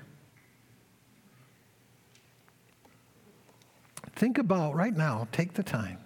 Think 4.15 4.39
about 4.39 4.75
right 4.75 4.97
now, 4.97 5.27
take 5.33 5.55
the 5.55 5.63
time. 5.63 5.99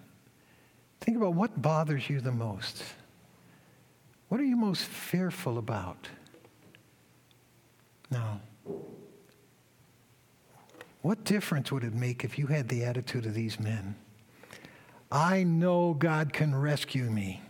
Think 1.01 1.17
about 1.17 1.35
what 1.35 1.61
bothers 1.61 2.09
you 2.09 2.19
the 2.19 2.31
most. 2.31 2.83
What 4.29 4.41
are 4.41 4.45
you 4.45 4.57
most 4.57 4.83
fearful 4.83 5.57
about? 5.57 6.09
Now, 8.09 8.41
what 11.01 11.23
difference 11.23 11.71
would 11.71 11.83
it 11.83 11.93
make 11.93 12.23
if 12.23 12.37
you 12.37 12.47
had 12.47 12.67
the 12.67 12.83
attitude 12.83 13.25
of 13.25 13.33
these 13.33 13.59
men? 13.59 13.95
I 15.11 15.43
know 15.43 15.93
God 15.93 16.33
can 16.33 16.53
rescue 16.53 17.09
me. 17.09 17.41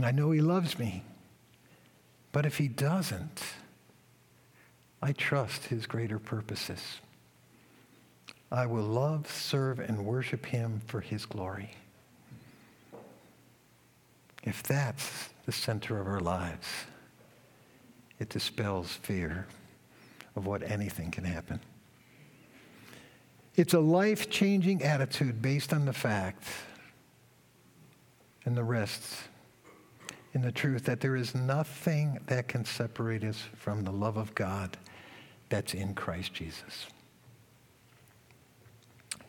I 0.00 0.10
know 0.10 0.30
He 0.30 0.40
loves 0.40 0.78
me. 0.78 1.02
But 2.32 2.46
if 2.46 2.58
He 2.58 2.68
doesn't, 2.68 3.42
I 5.02 5.12
trust 5.12 5.66
His 5.66 5.86
greater 5.86 6.18
purposes. 6.18 7.00
I 8.54 8.66
will 8.66 8.84
love, 8.84 9.28
serve, 9.28 9.80
and 9.80 10.04
worship 10.04 10.46
him 10.46 10.80
for 10.86 11.00
his 11.00 11.26
glory. 11.26 11.70
If 14.44 14.62
that's 14.62 15.30
the 15.44 15.50
center 15.50 16.00
of 16.00 16.06
our 16.06 16.20
lives, 16.20 16.68
it 18.20 18.28
dispels 18.28 18.92
fear 18.92 19.48
of 20.36 20.46
what 20.46 20.62
anything 20.62 21.10
can 21.10 21.24
happen. 21.24 21.58
It's 23.56 23.74
a 23.74 23.80
life 23.80 24.30
changing 24.30 24.84
attitude 24.84 25.42
based 25.42 25.72
on 25.72 25.84
the 25.84 25.92
fact 25.92 26.44
and 28.44 28.56
the 28.56 28.62
rest 28.62 29.02
in 30.34 30.42
the 30.42 30.52
truth 30.52 30.84
that 30.84 31.00
there 31.00 31.16
is 31.16 31.34
nothing 31.34 32.18
that 32.26 32.48
can 32.48 32.64
separate 32.64 33.22
us 33.22 33.42
from 33.56 33.84
the 33.84 33.92
love 33.92 34.16
of 34.16 34.34
God 34.34 34.76
that's 35.48 35.74
in 35.74 35.94
Christ 35.94 36.34
Jesus. 36.34 36.86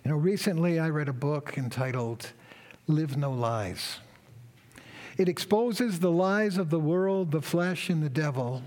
You 0.04 0.12
know, 0.12 0.18
recently 0.18 0.80
I 0.80 0.90
read 0.90 1.08
a 1.08 1.14
book 1.14 1.58
entitled 1.58 2.32
Live 2.88 3.18
No 3.18 3.32
Lies. 3.32 4.00
It 5.18 5.30
exposes 5.30 6.00
the 6.00 6.12
lies 6.12 6.58
of 6.58 6.70
the 6.70 6.80
world, 6.80 7.32
the 7.32 7.42
flesh, 7.42 7.90
and 7.90 8.04
the 8.04 8.10
devil, 8.10 8.64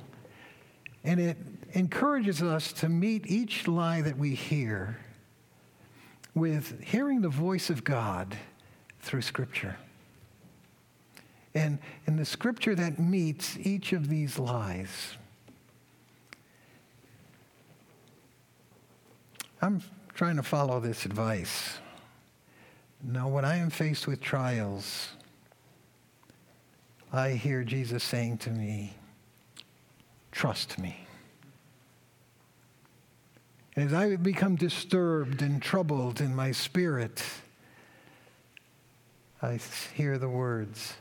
and 1.04 1.20
it 1.20 1.36
encourages 1.72 2.42
us 2.42 2.72
to 2.72 2.88
meet 2.88 3.26
each 3.26 3.68
lie 3.68 4.00
that 4.00 4.16
we 4.16 4.34
hear 4.34 4.96
with 6.34 6.80
hearing 6.82 7.20
the 7.20 7.28
voice 7.28 7.68
of 7.68 7.84
God 7.84 8.36
through 9.00 9.22
Scripture. 9.22 9.76
And, 11.58 11.80
and 12.06 12.16
the 12.16 12.24
Scripture 12.24 12.76
that 12.76 13.00
meets 13.00 13.58
each 13.58 13.92
of 13.92 14.08
these 14.08 14.38
lies. 14.38 15.16
I'm 19.60 19.82
trying 20.14 20.36
to 20.36 20.44
follow 20.44 20.78
this 20.78 21.04
advice. 21.04 21.78
Now, 23.02 23.26
when 23.26 23.44
I 23.44 23.56
am 23.56 23.70
faced 23.70 24.06
with 24.06 24.20
trials, 24.20 25.08
I 27.12 27.30
hear 27.30 27.64
Jesus 27.64 28.04
saying 28.04 28.38
to 28.38 28.50
me, 28.50 28.94
Trust 30.30 30.78
me. 30.78 31.08
As 33.74 33.92
I 33.92 34.14
become 34.14 34.54
disturbed 34.54 35.42
and 35.42 35.60
troubled 35.60 36.20
in 36.20 36.36
my 36.36 36.52
spirit, 36.52 37.20
I 39.42 39.58
hear 39.94 40.18
the 40.18 40.28
words, 40.28 40.94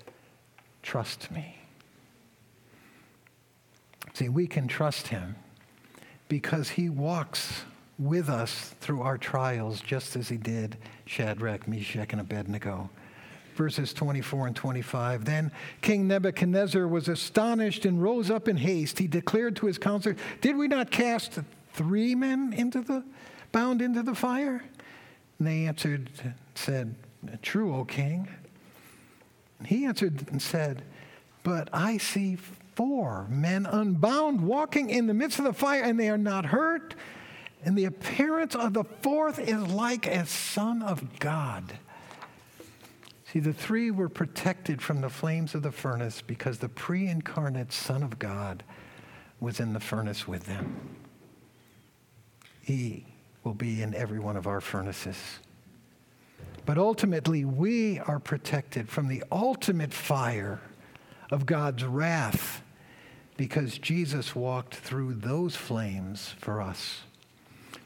Trust 0.88 1.30
me. 1.32 1.58
See, 4.13 4.30
we 4.30 4.47
can 4.47 4.69
trust 4.69 5.10
him 5.10 5.36
because 6.30 6.69
he 6.69 6.88
walks 6.88 7.63
with 8.00 8.30
us 8.30 8.73
through 8.80 9.02
our 9.02 9.17
trials, 9.17 9.82
just 9.82 10.15
as 10.15 10.30
he 10.30 10.38
did 10.38 10.78
Shadrach, 11.06 11.67
Meshach, 11.67 12.13
and 12.13 12.21
Abednego. 12.21 12.89
Verses 13.56 13.91
24 13.91 14.47
and 14.47 14.56
25. 14.56 15.26
Then 15.26 15.52
King 15.82 16.08
Nebuchadnezzar 16.08 16.88
was 16.88 17.10
astonished 17.10 17.84
and 17.84 18.02
rose 18.02 18.32
up 18.32 18.47
in 18.47 18.56
haste. 18.56 18.97
He 18.97 19.08
declared 19.08 19.58
to 19.58 19.65
his 19.65 19.78
counselors, 19.78 20.15
Did 20.39 20.56
we 20.56 20.69
not 20.69 20.89
cast 20.89 21.39
three 21.73 22.15
men 22.15 22.54
into 22.54 22.80
the 22.80 23.04
bound 23.52 23.82
into 23.82 24.04
the 24.04 24.15
fire? 24.15 24.63
And 25.38 25.47
they 25.47 25.65
answered 25.65 26.10
said, 26.56 26.95
True, 27.41 27.76
O 27.76 27.84
king. 27.84 28.30
He 29.65 29.85
answered 29.85 30.27
and 30.29 30.41
said, 30.41 30.83
But 31.43 31.69
I 31.73 31.97
see 31.97 32.37
four 32.75 33.27
men 33.29 33.65
unbound 33.65 34.41
walking 34.41 34.89
in 34.89 35.07
the 35.07 35.13
midst 35.13 35.39
of 35.39 35.45
the 35.45 35.53
fire, 35.53 35.81
and 35.81 35.99
they 35.99 36.09
are 36.09 36.17
not 36.17 36.45
hurt 36.45 36.95
and 37.63 37.77
the 37.77 37.85
appearance 37.85 38.55
of 38.55 38.73
the 38.73 38.83
fourth 38.83 39.39
is 39.39 39.61
like 39.67 40.05
a 40.07 40.25
son 40.25 40.81
of 40.81 41.19
God. 41.19 41.73
See, 43.31 43.39
the 43.39 43.53
three 43.53 43.91
were 43.91 44.09
protected 44.09 44.81
from 44.81 45.01
the 45.01 45.09
flames 45.09 45.53
of 45.53 45.63
the 45.63 45.71
furnace 45.71 46.21
because 46.21 46.59
the 46.59 46.69
pre 46.69 47.07
incarnate 47.07 47.73
Son 47.73 48.03
of 48.03 48.19
God 48.19 48.63
was 49.39 49.59
in 49.59 49.73
the 49.73 49.81
furnace 49.81 50.27
with 50.27 50.45
them. 50.45 50.95
He 52.61 53.05
will 53.43 53.53
be 53.53 53.81
in 53.81 53.93
every 53.93 54.19
one 54.19 54.37
of 54.37 54.47
our 54.47 54.61
furnaces. 54.61 55.17
But 56.67 56.77
ultimately, 56.77 57.45
we 57.45 57.97
are 57.99 58.19
protected 58.19 58.89
from 58.89 59.08
the 59.08 59.23
ultimate 59.32 59.93
fire 59.93 60.60
of 61.32 61.45
God's 61.45 61.86
wrath 61.86 62.62
because 63.38 63.77
Jesus 63.77 64.36
walked 64.36 64.75
through 64.75 65.13
those 65.13 65.56
flames 65.56 66.36
for 66.39 66.62
us. 66.62 67.03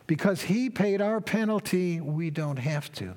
Because 0.08 0.41
he 0.41 0.67
paid 0.67 1.00
our 1.00 1.22
penalty, 1.22 2.02
we 2.02 2.32
don't 2.32 2.58
have 2.58 2.91
to. 2.94 3.13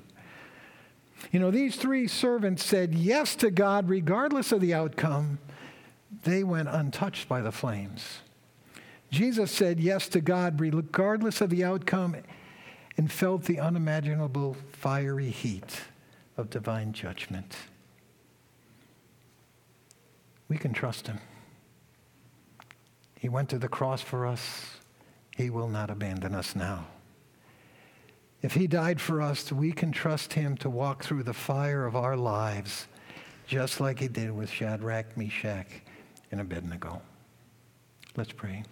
You 1.31 1.39
know, 1.39 1.49
these 1.49 1.77
three 1.77 2.07
servants 2.07 2.63
said 2.63 2.93
yes 2.93 3.35
to 3.37 3.49
God 3.49 3.89
regardless 3.89 4.51
of 4.51 4.61
the 4.61 4.75
outcome. 4.75 5.39
They 6.25 6.43
went 6.43 6.69
untouched 6.69 7.27
by 7.27 7.41
the 7.41 7.51
flames. 7.51 8.19
Jesus 9.09 9.49
said 9.49 9.79
yes 9.79 10.07
to 10.09 10.21
God 10.21 10.59
regardless 10.59 11.41
of 11.41 11.49
the 11.49 11.63
outcome 11.63 12.17
and 12.97 13.11
felt 13.11 13.43
the 13.43 13.59
unimaginable 13.59 14.55
fiery 14.71 15.29
heat 15.29 15.81
of 16.37 16.49
divine 16.49 16.93
judgment. 16.93 17.55
We 20.47 20.57
can 20.57 20.73
trust 20.73 21.07
him. 21.07 21.19
He 23.19 23.29
went 23.29 23.49
to 23.49 23.57
the 23.57 23.67
cross 23.67 24.01
for 24.01 24.25
us. 24.25 24.77
He 25.35 25.49
will 25.49 25.67
not 25.67 25.89
abandon 25.89 26.35
us 26.35 26.55
now. 26.55 26.87
If 28.41 28.53
He 28.53 28.67
died 28.67 29.01
for 29.01 29.21
us, 29.21 29.51
we 29.51 29.71
can 29.71 29.91
trust 29.91 30.33
Him 30.33 30.55
to 30.57 30.69
walk 30.69 31.03
through 31.03 31.23
the 31.23 31.33
fire 31.33 31.87
of 31.87 31.95
our 31.95 32.15
lives, 32.15 32.87
just 33.47 33.79
like 33.79 33.99
He 33.99 34.07
did 34.07 34.31
with 34.31 34.51
Shadrach, 34.51 35.17
Meshach, 35.17 35.81
and 36.31 36.39
Abednego. 36.39 37.01
Let's 38.15 38.31
pray. 38.31 38.63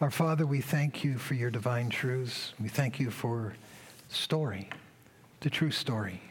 Our 0.00 0.10
Father, 0.10 0.46
we 0.46 0.62
thank 0.62 1.04
you 1.04 1.18
for 1.18 1.34
your 1.34 1.50
divine 1.50 1.90
truths. 1.90 2.54
We 2.58 2.70
thank 2.70 2.98
you 2.98 3.10
for 3.10 3.52
story, 4.08 4.70
the 5.40 5.50
true 5.50 5.70
story. 5.70 6.22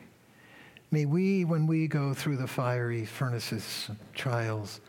May 0.90 1.06
we, 1.06 1.46
when 1.46 1.68
we 1.68 1.88
go 1.88 2.16
through 2.16 2.38
the 2.38 2.48
fiery 2.48 3.06
furnaces, 3.06 3.92
trials, 4.16 4.82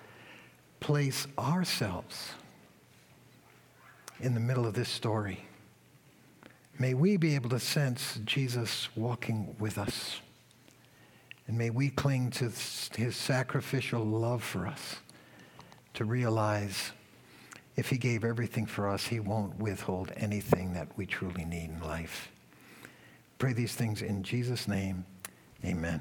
place 0.80 1.26
ourselves 1.38 2.30
in 4.18 4.32
the 4.32 4.40
middle 4.40 4.66
of 4.66 4.72
this 4.72 4.88
story. 4.88 5.44
May 6.78 6.94
we 6.94 7.18
be 7.18 7.34
able 7.34 7.50
to 7.50 7.60
sense 7.60 8.18
Jesus 8.24 8.88
walking 8.96 9.56
with 9.58 9.76
us. 9.76 10.20
And 11.46 11.58
may 11.58 11.68
we 11.68 11.90
cling 11.90 12.30
to 12.30 12.44
his 12.96 13.14
sacrificial 13.14 14.06
love 14.06 14.42
for 14.42 14.66
us 14.66 14.96
to 15.92 16.06
realize 16.06 16.92
if 17.76 17.88
he 17.88 17.98
gave 17.98 18.24
everything 18.24 18.66
for 18.66 18.88
us, 18.88 19.06
he 19.06 19.20
won't 19.20 19.58
withhold 19.58 20.12
anything 20.16 20.74
that 20.74 20.88
we 20.96 21.06
truly 21.06 21.44
need 21.44 21.70
in 21.70 21.80
life. 21.80 22.30
Pray 23.38 23.52
these 23.52 23.74
things 23.74 24.02
in 24.02 24.22
Jesus' 24.22 24.68
name. 24.68 25.04
Amen. 25.64 25.98